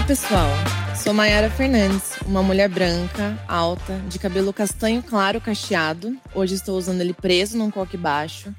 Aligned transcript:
Olá, 0.00 0.06
pessoal. 0.06 0.48
Sou 0.96 1.12
Mayara 1.12 1.50
Fernandes, 1.50 2.14
uma 2.24 2.42
mulher 2.42 2.70
branca, 2.70 3.38
alta, 3.46 3.98
de 4.08 4.18
cabelo 4.18 4.50
castanho 4.50 5.02
claro 5.02 5.42
cacheado. 5.42 6.16
Hoje 6.34 6.54
estou 6.54 6.78
usando 6.78 7.02
ele 7.02 7.12
preso 7.12 7.58
num 7.58 7.70
coque 7.70 7.98
baixo. 7.98 8.50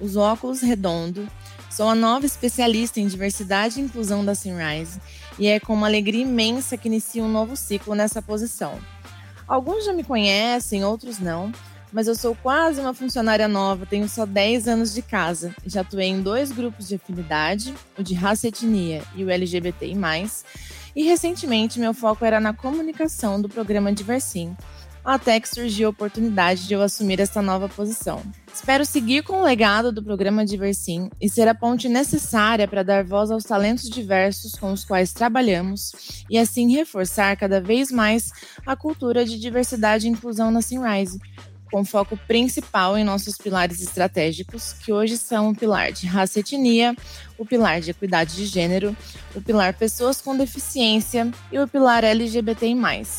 Uso 0.00 0.18
óculos 0.18 0.60
redondo. 0.60 1.28
Sou 1.70 1.88
a 1.88 1.94
nova 1.94 2.26
especialista 2.26 2.98
em 2.98 3.06
diversidade 3.06 3.78
e 3.78 3.84
inclusão 3.84 4.24
da 4.24 4.34
Sunrise 4.34 5.00
e 5.38 5.46
é 5.46 5.60
com 5.60 5.72
uma 5.72 5.86
alegria 5.86 6.22
imensa 6.22 6.76
que 6.76 6.88
inicio 6.88 7.22
um 7.22 7.30
novo 7.30 7.54
ciclo 7.54 7.94
nessa 7.94 8.20
posição. 8.20 8.76
Alguns 9.46 9.84
já 9.84 9.92
me 9.92 10.02
conhecem, 10.02 10.84
outros 10.84 11.20
não, 11.20 11.52
mas 11.92 12.08
eu 12.08 12.14
sou 12.14 12.34
quase 12.34 12.80
uma 12.80 12.92
funcionária 12.92 13.46
nova, 13.46 13.86
tenho 13.86 14.08
só 14.08 14.26
10 14.26 14.66
anos 14.66 14.92
de 14.92 15.02
casa. 15.02 15.54
Já 15.64 15.80
atuei 15.80 16.08
em 16.08 16.20
dois 16.20 16.50
grupos 16.50 16.88
de 16.88 16.96
afinidade, 16.96 17.72
o 17.96 18.02
de 18.02 18.14
raça 18.14 18.46
e 18.46 18.48
etnia 18.48 19.02
e 19.14 19.24
o 19.24 19.30
LGBTI+, 19.30 19.96
e 20.98 21.04
recentemente 21.04 21.78
meu 21.78 21.94
foco 21.94 22.24
era 22.24 22.40
na 22.40 22.52
comunicação 22.52 23.40
do 23.40 23.48
programa 23.48 23.92
Diversim, 23.92 24.56
até 25.04 25.38
que 25.38 25.48
surgiu 25.48 25.86
a 25.86 25.90
oportunidade 25.90 26.66
de 26.66 26.74
eu 26.74 26.82
assumir 26.82 27.20
essa 27.20 27.40
nova 27.40 27.68
posição. 27.68 28.20
Espero 28.52 28.84
seguir 28.84 29.22
com 29.22 29.34
o 29.34 29.44
legado 29.44 29.92
do 29.92 30.02
programa 30.02 30.44
Diversim 30.44 31.08
e 31.20 31.28
ser 31.28 31.46
a 31.46 31.54
ponte 31.54 31.88
necessária 31.88 32.66
para 32.66 32.82
dar 32.82 33.04
voz 33.04 33.30
aos 33.30 33.44
talentos 33.44 33.88
diversos 33.88 34.56
com 34.56 34.72
os 34.72 34.84
quais 34.84 35.12
trabalhamos 35.12 35.92
e 36.28 36.36
assim 36.36 36.74
reforçar 36.74 37.36
cada 37.36 37.60
vez 37.60 37.92
mais 37.92 38.32
a 38.66 38.74
cultura 38.74 39.24
de 39.24 39.38
diversidade 39.38 40.08
e 40.08 40.10
inclusão 40.10 40.50
na 40.50 40.60
Sunrise, 40.60 41.20
com 41.70 41.84
foco 41.84 42.16
principal 42.26 42.96
em 42.96 43.04
nossos 43.04 43.36
pilares 43.36 43.80
estratégicos, 43.80 44.72
que 44.72 44.92
hoje 44.92 45.16
são 45.16 45.50
o 45.50 45.54
pilar 45.54 45.92
de 45.92 46.06
raça 46.06 46.38
e 46.38 46.40
etnia, 46.40 46.94
o 47.36 47.44
pilar 47.44 47.80
de 47.80 47.90
equidade 47.90 48.34
de 48.34 48.46
gênero, 48.46 48.96
o 49.34 49.40
pilar 49.40 49.74
pessoas 49.74 50.20
com 50.20 50.36
deficiência 50.36 51.30
e 51.52 51.58
o 51.58 51.68
pilar 51.68 52.04
LGBTI+, 52.04 52.76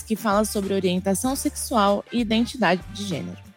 que 0.07 0.15
fala 0.15 0.45
sobre 0.45 0.73
orientação 0.73 1.35
sexual 1.35 2.03
e 2.11 2.19
identidade 2.19 2.81
de 2.93 3.05
gênero. 3.05 3.49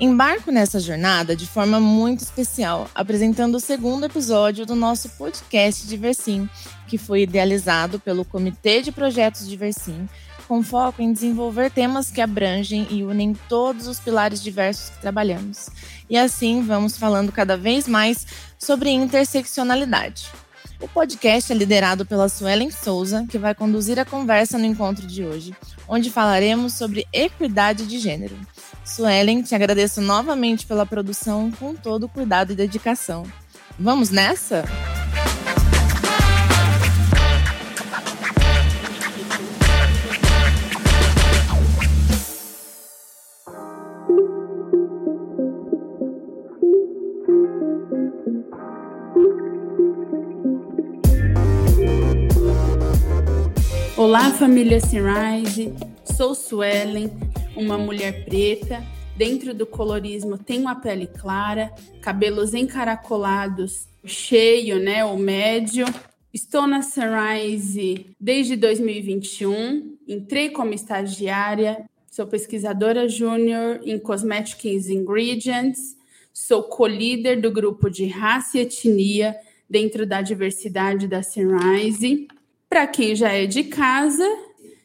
Embarco 0.00 0.50
nessa 0.50 0.80
jornada 0.80 1.36
de 1.36 1.46
forma 1.46 1.78
muito 1.78 2.20
especial, 2.20 2.88
apresentando 2.94 3.56
o 3.56 3.60
segundo 3.60 4.06
episódio 4.06 4.64
do 4.64 4.74
nosso 4.74 5.10
podcast 5.10 5.86
Diversim, 5.86 6.48
que 6.88 6.96
foi 6.96 7.24
idealizado 7.24 8.00
pelo 8.00 8.24
Comitê 8.24 8.80
de 8.80 8.90
Projetos 8.90 9.46
Diversim, 9.46 10.08
com 10.50 10.64
foco 10.64 11.00
em 11.00 11.12
desenvolver 11.12 11.70
temas 11.70 12.10
que 12.10 12.20
abrangem 12.20 12.84
e 12.90 13.04
unem 13.04 13.36
todos 13.48 13.86
os 13.86 14.00
pilares 14.00 14.42
diversos 14.42 14.90
que 14.90 15.00
trabalhamos. 15.00 15.68
E 16.10 16.18
assim 16.18 16.60
vamos 16.60 16.98
falando 16.98 17.30
cada 17.30 17.56
vez 17.56 17.86
mais 17.86 18.26
sobre 18.58 18.90
interseccionalidade. 18.90 20.28
O 20.80 20.88
podcast 20.88 21.52
é 21.52 21.54
liderado 21.54 22.04
pela 22.04 22.28
Suelen 22.28 22.68
Souza, 22.68 23.24
que 23.30 23.38
vai 23.38 23.54
conduzir 23.54 24.00
a 24.00 24.04
conversa 24.04 24.58
no 24.58 24.66
encontro 24.66 25.06
de 25.06 25.24
hoje, 25.24 25.54
onde 25.86 26.10
falaremos 26.10 26.74
sobre 26.74 27.06
equidade 27.12 27.86
de 27.86 28.00
gênero. 28.00 28.36
Suelen, 28.84 29.42
te 29.42 29.54
agradeço 29.54 30.00
novamente 30.00 30.66
pela 30.66 30.84
produção 30.84 31.52
com 31.52 31.76
todo 31.76 32.06
o 32.06 32.08
cuidado 32.08 32.52
e 32.52 32.56
dedicação. 32.56 33.24
Vamos 33.78 34.10
nessa? 34.10 34.64
Olá, 54.00 54.32
família 54.32 54.80
Sunrise. 54.80 55.74
Sou 56.16 56.34
Suelen, 56.34 57.10
uma 57.54 57.76
mulher 57.76 58.24
preta. 58.24 58.82
Dentro 59.14 59.52
do 59.52 59.66
colorismo 59.66 60.38
tenho 60.38 60.68
a 60.68 60.74
pele 60.74 61.06
clara, 61.06 61.70
cabelos 62.00 62.54
encaracolados, 62.54 63.86
cheio, 64.02 64.78
né, 64.78 65.04
ou 65.04 65.18
médio. 65.18 65.84
Estou 66.32 66.66
na 66.66 66.80
Sunrise 66.80 68.06
desde 68.18 68.56
2021. 68.56 69.98
Entrei 70.08 70.48
como 70.48 70.72
estagiária. 70.72 71.84
Sou 72.10 72.26
pesquisadora 72.26 73.06
júnior 73.06 73.80
em 73.84 73.98
Cosmetics 73.98 74.88
Ingredients. 74.88 75.94
Sou 76.32 76.62
co-líder 76.62 77.38
do 77.38 77.50
grupo 77.50 77.90
de 77.90 78.06
raça 78.06 78.56
e 78.56 78.62
etnia 78.62 79.36
dentro 79.68 80.06
da 80.06 80.22
diversidade 80.22 81.06
da 81.06 81.22
Sunrise. 81.22 82.26
Para 82.70 82.86
quem 82.86 83.16
já 83.16 83.32
é 83.32 83.46
de 83.46 83.64
casa, 83.64 84.24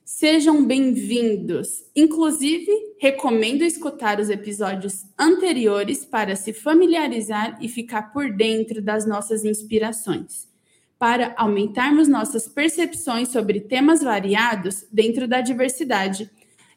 sejam 0.04 0.66
bem-vindos. 0.66 1.84
Inclusive, 1.96 2.72
recomendo 2.98 3.62
escutar 3.62 4.20
os 4.20 4.28
episódios 4.28 5.06
anteriores 5.20 6.04
para 6.04 6.36
se 6.36 6.52
familiarizar 6.52 7.60
e 7.62 7.70
ficar 7.70 8.12
por 8.12 8.32
dentro 8.32 8.82
das 8.82 9.06
nossas 9.06 9.46
inspirações, 9.46 10.48
para 10.98 11.36
aumentarmos 11.38 12.08
nossas 12.08 12.48
percepções 12.48 13.30
sobre 13.30 13.60
temas 13.60 14.02
variados 14.02 14.84
dentro 14.92 15.28
da 15.28 15.40
diversidade. 15.42 16.28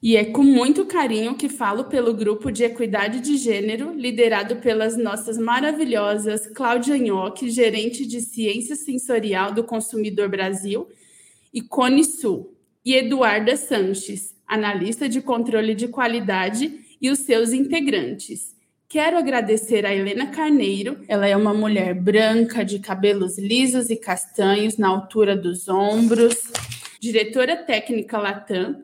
E 0.01 0.17
é 0.17 0.25
com 0.25 0.45
muito 0.45 0.87
carinho 0.87 1.35
que 1.35 1.49
falo 1.49 1.85
pelo 1.85 2.15
grupo 2.15 2.53
de 2.53 2.63
equidade 2.63 3.21
de 3.21 3.37
gênero, 3.37 3.93
liderado 3.93 4.57
pelas 4.57 4.97
nossas 4.97 5.37
maravilhosas 5.37 6.47
Cláudia 6.47 6.97
Nhoque, 6.97 7.51
gerente 7.51 8.07
de 8.07 8.21
ciência 8.21 8.77
sensorial 8.77 9.53
do 9.53 9.65
Consumidor 9.65 10.29
Brasil, 10.29 10.87
e 11.53 11.61
Cone 11.61 12.05
Sul, 12.05 12.57
e 12.85 12.95
Eduarda 12.95 13.57
Sanches, 13.57 14.37
analista 14.47 15.09
de 15.09 15.21
controle 15.21 15.75
de 15.75 15.89
qualidade, 15.89 16.79
e 17.01 17.11
os 17.11 17.19
seus 17.21 17.53
integrantes. 17.53 18.57
Quero 18.89 19.19
agradecer 19.19 19.85
a 19.85 19.95
Helena 19.95 20.29
Carneiro. 20.29 20.99
Ela 21.09 21.27
é 21.27 21.37
uma 21.37 21.53
mulher 21.53 21.93
branca, 21.93 22.65
de 22.65 22.79
cabelos 22.79 23.37
lisos 23.37 23.91
e 23.91 23.97
castanhos 23.97 24.77
na 24.79 24.89
altura 24.89 25.37
dos 25.37 25.69
ombros, 25.69 26.37
diretora 27.01 27.57
técnica 27.57 28.17
Latam, 28.17 28.83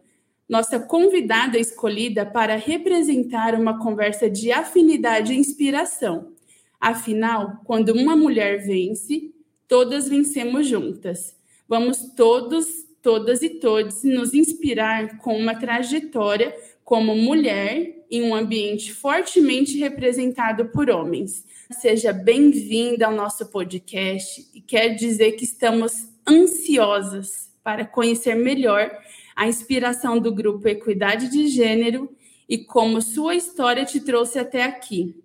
nossa 0.49 0.79
convidada 0.79 1.59
escolhida 1.59 2.27
para 2.27 2.57
representar 2.57 3.55
uma 3.55 3.79
conversa 3.79 4.29
de 4.29 4.53
afinidade 4.53 5.33
e 5.33 5.39
inspiração. 5.39 6.33
Afinal, 6.81 7.61
quando 7.65 7.91
uma 7.91 8.15
mulher 8.15 8.63
vence, 8.65 9.33
todas 9.67 10.09
vencemos 10.09 10.67
juntas. 10.67 11.35
Vamos 11.67 12.13
todos, 12.15 12.85
todas 13.03 13.43
e 13.43 13.49
todos 13.49 14.05
nos 14.05 14.35
inspirar 14.35 15.17
com 15.19 15.37
uma 15.37 15.55
trajetória 15.55 16.55
como 16.85 17.17
mulher 17.17 18.05
em 18.11 18.23
um 18.23 18.35
ambiente 18.35 18.93
fortemente 18.93 19.79
representado 19.79 20.67
por 20.67 20.91
homens. 20.91 21.45
Seja 21.81 22.13
bem-vinda 22.13 23.07
ao 23.07 23.13
nosso 23.13 23.47
podcast 23.47 24.47
e 24.55 24.61
quer 24.61 24.91
dizer 24.91 25.33
que 25.33 25.45
estamos 25.45 26.09
ansiosas 26.29 27.51
para 27.63 27.87
conhecer 27.87 28.35
melhor 28.35 28.91
a 29.35 29.47
inspiração 29.47 30.19
do 30.19 30.33
grupo 30.35 30.69
Equidade 30.69 31.29
de 31.29 31.49
Gênero 31.49 32.11
e 32.49 32.59
como 32.59 33.01
sua 33.01 33.35
história 33.35 33.85
te 33.85 34.01
trouxe 34.01 34.39
até 34.39 34.63
aqui. 34.63 35.17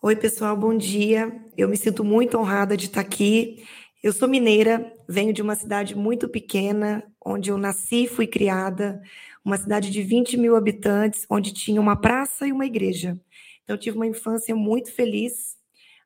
Oi, 0.00 0.16
pessoal, 0.16 0.56
bom 0.56 0.76
dia. 0.76 1.32
Eu 1.56 1.68
me 1.68 1.76
sinto 1.76 2.04
muito 2.04 2.38
honrada 2.38 2.76
de 2.76 2.86
estar 2.86 3.00
aqui 3.00 3.64
eu 4.00 4.12
sou 4.12 4.28
mineira, 4.28 4.92
venho 5.08 5.32
de 5.32 5.42
uma 5.42 5.56
cidade 5.56 5.96
muito 5.96 6.28
pequena, 6.28 7.02
onde 7.24 7.50
eu 7.50 7.58
nasci 7.58 8.04
e 8.04 8.08
fui 8.08 8.28
criada, 8.28 9.02
uma 9.44 9.56
cidade 9.56 9.90
de 9.90 10.02
20 10.02 10.36
mil 10.36 10.54
habitantes, 10.54 11.26
onde 11.28 11.52
tinha 11.52 11.80
uma 11.80 12.00
praça 12.00 12.46
e 12.46 12.52
uma 12.52 12.64
igreja. 12.64 13.18
Então, 13.64 13.74
eu 13.74 13.80
tive 13.80 13.96
uma 13.96 14.06
infância 14.06 14.54
muito 14.54 14.92
feliz, 14.92 15.56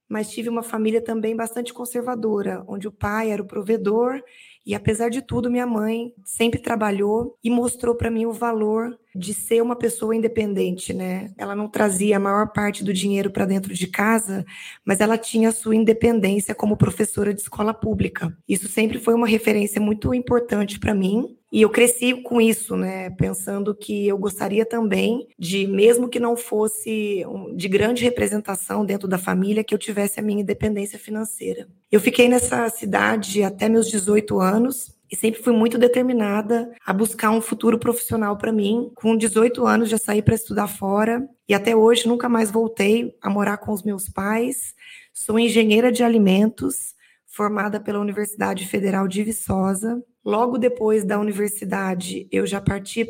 mas 0.09 0.30
tive 0.30 0.48
uma 0.48 0.62
família 0.62 1.03
também 1.03 1.36
bastante 1.36 1.74
conservadora, 1.74 2.65
onde 2.66 2.88
o 2.88 2.92
pai 2.92 3.30
era 3.30 3.42
o 3.42 3.47
provedor 3.47 4.22
e 4.64 4.74
apesar 4.74 5.09
de 5.09 5.20
tudo, 5.20 5.50
minha 5.50 5.66
mãe 5.66 6.12
sempre 6.24 6.60
trabalhou 6.60 7.36
e 7.42 7.50
mostrou 7.50 7.94
para 7.97 8.10
mim 8.10 8.26
o 8.26 8.32
valor 8.32 8.97
de 9.14 9.34
ser 9.34 9.60
uma 9.60 9.74
pessoa 9.74 10.14
independente, 10.14 10.94
né? 10.94 11.32
Ela 11.36 11.56
não 11.56 11.68
trazia 11.68 12.16
a 12.16 12.20
maior 12.20 12.53
parte 12.53 12.84
do 12.84 12.92
dinheiro 12.92 13.30
para 13.30 13.44
dentro 13.44 13.74
de 13.74 13.86
casa, 13.88 14.44
mas 14.84 15.00
ela 15.00 15.18
tinha 15.18 15.48
a 15.48 15.53
sua 15.53 15.74
independência 15.74 16.54
como 16.54 16.76
professora 16.76 17.34
de 17.34 17.41
escola 17.41 17.74
pública. 17.74 18.36
Isso 18.48 18.68
sempre 18.68 18.98
foi 18.98 19.14
uma 19.14 19.26
referência 19.26 19.80
muito 19.80 20.14
importante 20.14 20.78
para 20.78 20.94
mim. 20.94 21.36
E 21.53 21.60
eu 21.60 21.69
cresci 21.69 22.15
com 22.15 22.41
isso, 22.41 22.75
né? 22.75 23.10
Pensando 23.10 23.75
que 23.75 24.09
eu 24.09 24.16
gostaria 24.16 24.65
também 24.65 25.28
de, 25.39 25.66
mesmo 25.66 26.09
que 26.09 26.19
não 26.19 26.34
fosse 26.34 27.27
de 27.54 27.69
grande 27.69 28.03
representação 28.03 28.87
dentro 28.87 29.07
da 29.07 29.19
família, 29.19 29.63
que 29.63 29.75
eu 29.75 29.78
tivesse 29.78 30.19
a 30.19 30.22
minha 30.22 30.41
independência 30.41 30.99
financeira. 30.99 31.69
Eu 31.91 32.01
fiquei 32.01 32.27
nessa 32.27 32.71
cidade 32.71 33.43
até 33.43 33.69
meus 33.69 33.91
18 33.91 34.41
anos 34.41 34.99
e 35.13 35.15
sempre 35.15 35.43
fui 35.43 35.53
muito 35.53 35.77
determinada 35.77 36.72
a 36.87 36.91
buscar 36.91 37.31
um 37.31 37.43
futuro 37.43 37.78
profissional 37.78 38.39
para 38.39 38.51
mim. 38.51 38.91
Com 38.95 39.15
18 39.15 39.66
anos 39.66 39.91
já 39.91 39.98
saí 39.98 40.22
para 40.22 40.34
estudar 40.34 40.69
fora 40.69 41.28
e 41.47 41.53
até 41.53 41.77
hoje 41.77 42.09
nunca 42.09 42.31
mais 42.31 42.51
voltei 42.51 43.15
a 43.21 43.28
morar 43.28 43.59
com 43.59 43.72
os 43.72 43.83
meus 43.83 44.09
pais. 44.09 44.75
Sou 45.13 45.39
engenheira 45.39 45.93
de 45.93 46.03
alimentos, 46.03 46.95
formada 47.27 47.78
pela 47.78 48.01
Universidade 48.01 48.66
Federal 48.66 49.07
de 49.07 49.22
Viçosa 49.22 50.03
Logo 50.24 50.57
depois 50.57 51.04
da 51.04 51.19
universidade, 51.19 52.28
eu 52.30 52.47
já 52.47 52.60
parti 52.60 53.04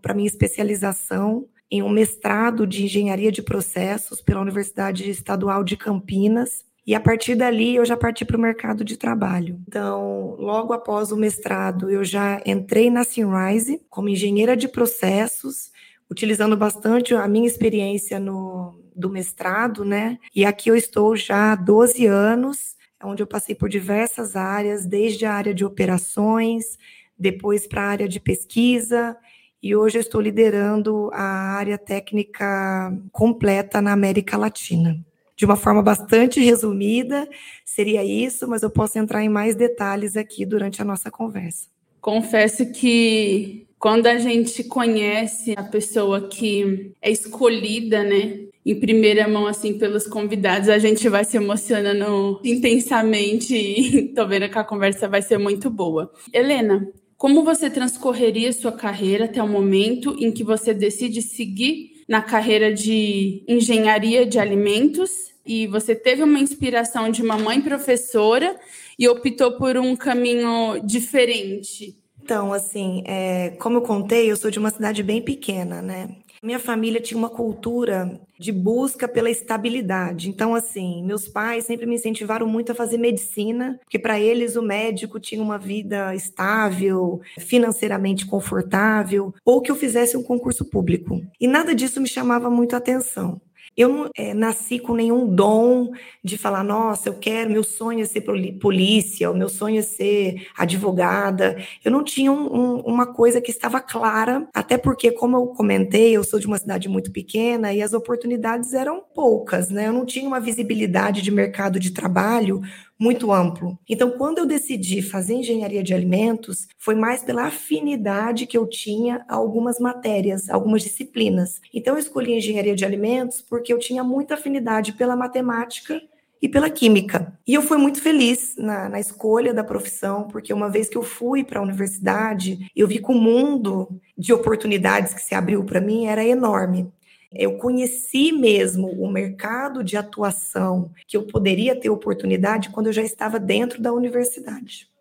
para 0.00 0.14
minha 0.14 0.28
especialização 0.28 1.48
em 1.70 1.82
um 1.82 1.88
mestrado 1.88 2.66
de 2.66 2.84
engenharia 2.84 3.32
de 3.32 3.42
processos 3.42 4.20
pela 4.20 4.40
Universidade 4.40 5.08
Estadual 5.10 5.64
de 5.64 5.76
Campinas. 5.76 6.64
E 6.86 6.94
a 6.94 7.00
partir 7.00 7.34
dali 7.34 7.76
eu 7.76 7.84
já 7.84 7.96
parti 7.96 8.24
para 8.24 8.36
o 8.36 8.40
mercado 8.40 8.84
de 8.84 8.96
trabalho. 8.96 9.58
Então, 9.66 10.36
logo 10.38 10.72
após 10.72 11.10
o 11.10 11.16
mestrado, 11.16 11.90
eu 11.90 12.04
já 12.04 12.40
entrei 12.44 12.90
na 12.90 13.04
Sinrise 13.04 13.80
como 13.88 14.08
engenheira 14.08 14.56
de 14.56 14.68
processos, 14.68 15.70
utilizando 16.10 16.56
bastante 16.56 17.14
a 17.14 17.26
minha 17.26 17.46
experiência 17.46 18.20
no, 18.20 18.78
do 18.94 19.08
mestrado, 19.08 19.84
né? 19.84 20.18
E 20.34 20.44
aqui 20.44 20.70
eu 20.70 20.76
estou 20.76 21.16
já 21.16 21.52
há 21.52 21.56
12 21.56 22.06
anos 22.06 22.76
onde 23.04 23.22
eu 23.22 23.26
passei 23.26 23.54
por 23.54 23.68
diversas 23.68 24.36
áreas, 24.36 24.86
desde 24.86 25.24
a 25.24 25.32
área 25.32 25.54
de 25.54 25.64
operações, 25.64 26.78
depois 27.18 27.66
para 27.66 27.82
a 27.82 27.88
área 27.88 28.08
de 28.08 28.18
pesquisa, 28.18 29.16
e 29.62 29.76
hoje 29.76 29.98
eu 29.98 30.00
estou 30.00 30.20
liderando 30.20 31.08
a 31.12 31.54
área 31.56 31.78
técnica 31.78 32.92
completa 33.12 33.80
na 33.80 33.92
América 33.92 34.36
Latina. 34.36 34.98
De 35.36 35.44
uma 35.44 35.56
forma 35.56 35.82
bastante 35.82 36.40
resumida, 36.40 37.28
seria 37.64 38.04
isso, 38.04 38.48
mas 38.48 38.62
eu 38.62 38.70
posso 38.70 38.98
entrar 38.98 39.22
em 39.22 39.28
mais 39.28 39.54
detalhes 39.54 40.16
aqui 40.16 40.44
durante 40.44 40.82
a 40.82 40.84
nossa 40.84 41.10
conversa. 41.10 41.68
Confesso 42.00 42.72
que 42.72 43.68
quando 43.82 44.06
a 44.06 44.16
gente 44.16 44.62
conhece 44.62 45.54
a 45.56 45.64
pessoa 45.64 46.28
que 46.28 46.92
é 47.02 47.10
escolhida, 47.10 48.04
né, 48.04 48.42
em 48.64 48.78
primeira 48.78 49.26
mão, 49.26 49.44
assim, 49.44 49.76
pelos 49.76 50.06
convidados, 50.06 50.68
a 50.68 50.78
gente 50.78 51.08
vai 51.08 51.24
se 51.24 51.36
emocionando 51.36 52.40
intensamente 52.44 53.56
e 53.56 54.06
tô 54.14 54.24
vendo 54.24 54.48
que 54.48 54.56
a 54.56 54.62
conversa 54.62 55.08
vai 55.08 55.20
ser 55.20 55.36
muito 55.36 55.68
boa. 55.68 56.12
Helena, 56.32 56.88
como 57.16 57.42
você 57.42 57.68
transcorreria 57.68 58.52
sua 58.52 58.70
carreira 58.70 59.24
até 59.24 59.42
o 59.42 59.48
momento 59.48 60.14
em 60.16 60.30
que 60.30 60.44
você 60.44 60.72
decide 60.72 61.20
seguir 61.20 62.04
na 62.08 62.22
carreira 62.22 62.72
de 62.72 63.42
engenharia 63.48 64.24
de 64.24 64.38
alimentos 64.38 65.10
e 65.44 65.66
você 65.66 65.96
teve 65.96 66.22
uma 66.22 66.38
inspiração 66.38 67.10
de 67.10 67.20
uma 67.20 67.36
mãe 67.36 67.60
professora 67.60 68.54
e 68.96 69.08
optou 69.08 69.58
por 69.58 69.76
um 69.76 69.96
caminho 69.96 70.78
diferente? 70.84 72.00
Então, 72.22 72.52
assim, 72.52 73.02
é, 73.04 73.50
como 73.58 73.78
eu 73.78 73.82
contei, 73.82 74.30
eu 74.30 74.36
sou 74.36 74.50
de 74.50 74.58
uma 74.58 74.70
cidade 74.70 75.02
bem 75.02 75.20
pequena, 75.20 75.82
né? 75.82 76.08
Minha 76.42 76.58
família 76.58 77.00
tinha 77.00 77.18
uma 77.18 77.30
cultura 77.30 78.20
de 78.38 78.50
busca 78.50 79.06
pela 79.06 79.30
estabilidade. 79.30 80.28
Então, 80.28 80.54
assim, 80.54 81.04
meus 81.04 81.28
pais 81.28 81.64
sempre 81.64 81.86
me 81.86 81.94
incentivaram 81.94 82.46
muito 82.46 82.72
a 82.72 82.74
fazer 82.74 82.98
medicina, 82.98 83.78
porque 83.84 83.98
para 83.98 84.18
eles 84.18 84.56
o 84.56 84.62
médico 84.62 85.20
tinha 85.20 85.42
uma 85.42 85.58
vida 85.58 86.14
estável, 86.14 87.20
financeiramente 87.38 88.26
confortável, 88.26 89.32
ou 89.44 89.60
que 89.60 89.70
eu 89.70 89.76
fizesse 89.76 90.16
um 90.16 90.22
concurso 90.22 90.64
público. 90.64 91.20
E 91.40 91.46
nada 91.46 91.74
disso 91.74 92.00
me 92.00 92.08
chamava 92.08 92.50
muito 92.50 92.74
a 92.74 92.78
atenção. 92.78 93.40
Eu 93.76 93.88
não 93.88 94.10
é, 94.16 94.34
nasci 94.34 94.78
com 94.78 94.94
nenhum 94.94 95.26
dom 95.26 95.92
de 96.22 96.36
falar, 96.36 96.62
nossa, 96.62 97.08
eu 97.08 97.14
quero, 97.14 97.50
meu 97.50 97.64
sonho 97.64 98.00
é 98.00 98.04
ser 98.04 98.20
polícia, 98.60 99.30
o 99.30 99.36
meu 99.36 99.48
sonho 99.48 99.78
é 99.78 99.82
ser 99.82 100.46
advogada. 100.56 101.56
Eu 101.84 101.90
não 101.90 102.04
tinha 102.04 102.30
um, 102.30 102.54
um, 102.54 102.80
uma 102.80 103.06
coisa 103.06 103.40
que 103.40 103.50
estava 103.50 103.80
clara, 103.80 104.46
até 104.54 104.76
porque, 104.76 105.10
como 105.12 105.36
eu 105.36 105.46
comentei, 105.48 106.12
eu 106.16 106.24
sou 106.24 106.38
de 106.38 106.46
uma 106.46 106.58
cidade 106.58 106.88
muito 106.88 107.10
pequena 107.10 107.72
e 107.72 107.82
as 107.82 107.92
oportunidades 107.92 108.74
eram 108.74 109.02
poucas, 109.14 109.70
né? 109.70 109.88
Eu 109.88 109.92
não 109.92 110.04
tinha 110.04 110.26
uma 110.28 110.40
visibilidade 110.40 111.22
de 111.22 111.30
mercado 111.30 111.80
de 111.80 111.92
trabalho 111.92 112.60
muito 113.02 113.32
amplo. 113.32 113.76
Então, 113.88 114.12
quando 114.12 114.38
eu 114.38 114.46
decidi 114.46 115.02
fazer 115.02 115.34
engenharia 115.34 115.82
de 115.82 115.92
alimentos, 115.92 116.68
foi 116.78 116.94
mais 116.94 117.24
pela 117.24 117.46
afinidade 117.46 118.46
que 118.46 118.56
eu 118.56 118.64
tinha 118.64 119.24
a 119.28 119.34
algumas 119.34 119.80
matérias, 119.80 120.48
algumas 120.48 120.82
disciplinas. 120.82 121.60
Então, 121.74 121.94
eu 121.94 121.98
escolhi 121.98 122.32
engenharia 122.32 122.76
de 122.76 122.84
alimentos 122.84 123.42
porque 123.42 123.72
eu 123.72 123.78
tinha 123.80 124.04
muita 124.04 124.34
afinidade 124.34 124.92
pela 124.92 125.16
matemática 125.16 126.00
e 126.40 126.48
pela 126.48 126.70
química. 126.70 127.36
E 127.44 127.54
eu 127.54 127.62
fui 127.62 127.76
muito 127.76 128.00
feliz 128.00 128.54
na, 128.56 128.88
na 128.88 129.00
escolha 129.00 129.52
da 129.52 129.64
profissão, 129.64 130.28
porque 130.28 130.52
uma 130.52 130.70
vez 130.70 130.88
que 130.88 130.96
eu 130.96 131.02
fui 131.02 131.42
para 131.42 131.58
a 131.58 131.62
universidade, 131.62 132.70
eu 132.74 132.86
vi 132.86 133.00
que 133.00 133.10
o 133.10 133.14
mundo 133.14 133.88
de 134.16 134.32
oportunidades 134.32 135.12
que 135.12 135.22
se 135.22 135.34
abriu 135.34 135.64
para 135.64 135.80
mim 135.80 136.06
era 136.06 136.24
enorme 136.24 136.92
eu 137.34 137.56
conheci 137.58 138.32
mesmo 138.32 138.88
o 138.88 139.10
mercado 139.10 139.82
de 139.82 139.96
atuação 139.96 140.90
que 141.06 141.16
eu 141.16 141.22
poderia 141.22 141.74
ter 141.74 141.90
oportunidade 141.90 142.70
quando 142.70 142.88
eu 142.88 142.92
já 142.92 143.02
estava 143.02 143.38
dentro 143.38 143.80
da 143.80 143.92
universidade. 143.92 144.92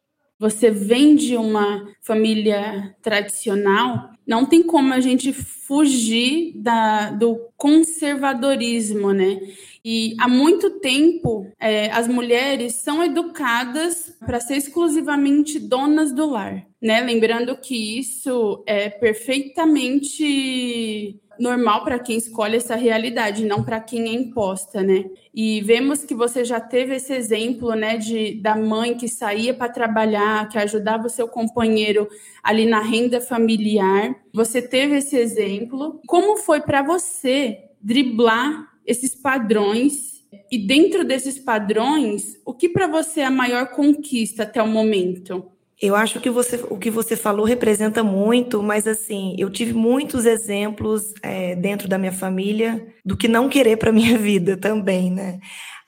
Você 0.42 0.72
vem 0.72 1.16
de 1.16 1.38
uma 1.38 1.88
família 2.02 2.96
tradicional, 3.00 4.10
não 4.26 4.44
tem 4.44 4.64
como 4.64 4.92
a 4.92 5.00
gente 5.00 5.32
fugir 5.32 6.54
da, 6.56 7.12
do 7.12 7.40
conservadorismo, 7.56 9.14
né? 9.14 9.40
E 9.86 10.16
há 10.20 10.28
muito 10.28 10.80
tempo 10.80 11.46
é, 11.60 11.92
as 11.92 12.08
mulheres 12.08 12.74
são 12.76 13.04
educadas 13.04 14.18
para 14.26 14.40
ser 14.40 14.56
exclusivamente 14.56 15.60
donas 15.60 16.12
do 16.12 16.28
lar, 16.28 16.66
né? 16.82 17.02
Lembrando 17.02 17.56
que 17.58 18.00
isso 18.00 18.64
é 18.66 18.90
perfeitamente 18.90 21.20
normal 21.42 21.84
para 21.84 21.98
quem 21.98 22.18
escolhe 22.18 22.58
essa 22.58 22.76
realidade, 22.76 23.44
não 23.44 23.64
para 23.64 23.80
quem 23.80 24.04
é 24.04 24.14
imposta, 24.14 24.84
né? 24.84 25.06
E 25.34 25.60
vemos 25.62 26.04
que 26.04 26.14
você 26.14 26.46
já 26.46 26.60
teve 26.60 26.96
esse 26.96 27.12
exemplo, 27.14 27.74
né, 27.74 27.98
de 27.98 28.36
da 28.36 28.56
mãe 28.56 28.96
que 28.96 29.08
saía 29.08 29.54
para 29.54 29.72
trabalhar, 29.72 30.48
que 30.50 30.58
ajudava 30.60 31.08
o 31.08 31.10
seu 31.10 31.28
companheiro 31.28 32.08
ali 32.44 32.66
na 32.66 32.80
renda 32.80 33.20
familiar. 33.20 34.16
Você 34.32 34.62
teve 34.62 34.98
esse 34.98 35.18
exemplo. 35.18 36.00
Como 36.06 36.38
foi 36.38 36.62
para 36.62 36.84
você 36.84 37.66
driblar 37.82 38.68
esses 38.86 39.16
padrões? 39.16 40.22
E 40.50 40.58
dentro 40.58 41.04
desses 41.04 41.40
padrões, 41.40 42.40
o 42.46 42.54
que 42.54 42.70
para 42.70 42.88
você 42.88 43.22
é 43.22 43.26
a 43.26 43.32
maior 43.32 43.72
conquista 43.72 44.44
até 44.44 44.62
o 44.62 44.68
momento? 44.68 45.51
Eu 45.82 45.96
acho 45.96 46.20
que 46.22 46.30
você, 46.30 46.58
o 46.70 46.78
que 46.78 46.92
você 46.92 47.16
falou 47.16 47.44
representa 47.44 48.04
muito, 48.04 48.62
mas 48.62 48.86
assim, 48.86 49.36
eu 49.40 49.50
tive 49.50 49.74
muitos 49.74 50.26
exemplos 50.28 51.12
é, 51.24 51.56
dentro 51.56 51.88
da 51.88 51.98
minha 51.98 52.12
família 52.12 52.94
do 53.04 53.18
que 53.18 53.28
não 53.28 53.50
querer 53.50 53.78
para 53.78 53.92
minha 53.92 54.16
vida 54.20 54.56
também, 54.56 55.10
né? 55.10 55.40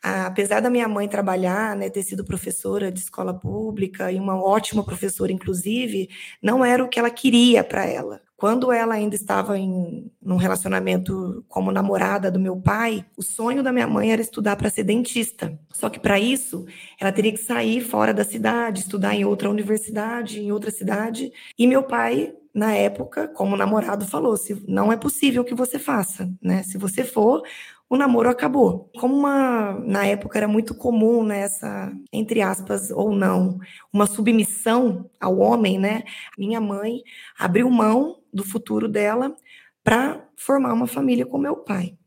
Apesar 0.01 0.60
da 0.62 0.69
minha 0.69 0.88
mãe 0.88 1.07
trabalhar, 1.07 1.78
né, 1.78 1.90
ter 1.90 2.04
sido 2.04 2.25
professora 2.25 2.91
de 2.91 3.00
escola 3.00 3.34
pública 3.34 4.12
e 4.12 4.20
uma 4.20 4.36
ótima 4.36 4.84
professora, 4.84 5.32
inclusive, 5.32 6.10
não 6.41 6.65
era 6.65 6.84
o 6.84 6.89
que 6.89 7.00
ela 7.00 7.10
queria 7.10 7.63
para 7.63 7.86
ela. 7.86 8.20
Quando 8.44 8.74
ela 8.74 8.96
ainda 8.96 9.16
estava 9.16 9.58
em 9.58 10.12
um 10.22 10.36
relacionamento 10.36 11.46
como 11.48 11.72
namorada 11.72 12.30
do 12.30 12.38
meu 12.38 12.58
pai, 12.58 13.06
o 13.16 13.24
sonho 13.24 13.64
da 13.64 13.72
minha 13.72 13.88
mãe 13.88 14.12
era 14.12 14.22
estudar 14.22 14.58
para 14.58 14.70
ser 14.70 14.84
dentista. 14.84 15.58
Só 15.72 15.90
que 15.90 15.98
para 15.98 16.20
isso, 16.20 16.66
ela 17.00 17.14
teria 17.14 17.32
que 17.32 17.38
sair 17.38 17.80
fora 17.80 18.14
da 18.14 18.26
cidade, 18.26 18.82
estudar 18.82 19.16
em 19.16 19.24
outra 19.24 19.50
universidade, 19.50 20.42
em 20.42 20.52
outra 20.52 20.72
cidade. 20.72 21.32
E 21.58 21.66
meu 21.66 21.84
pai 21.84 22.34
na 22.54 22.74
época, 22.74 23.30
como 23.30 23.56
namorado, 23.56 24.06
falou: 24.06 24.36
se 24.36 24.62
não 24.68 24.92
é 24.92 24.98
possível 24.98 25.46
que 25.46 25.56
você 25.56 25.80
faça, 25.80 26.30
né? 26.42 26.64
Se 26.64 26.78
você 26.78 27.06
for, 27.06 27.44
o 27.90 27.96
namoro 27.96 28.28
acabou. 28.28 28.90
Como 29.00 29.16
uma, 29.16 29.80
na 29.86 30.06
época 30.06 30.38
era 30.38 30.50
muito 30.50 30.76
comum 30.76 31.24
nessa, 31.24 31.86
né, 31.86 31.98
entre 32.12 32.42
aspas, 32.42 32.92
ou 32.92 33.16
não, 33.16 33.58
uma 33.92 34.06
submissão 34.06 35.10
ao 35.18 35.38
homem, 35.38 35.80
né? 35.80 36.04
Minha 36.38 36.60
mãe 36.60 37.04
abriu 37.40 37.70
mão 37.70 38.22
do 38.34 38.44
futuro 38.44 38.88
dela 38.88 39.36
para 39.84 40.28
formar 40.36 40.74
uma 40.74 40.88
família 40.88 41.25
com 41.25 41.38
meu 41.38 41.58
pai. 41.58 41.98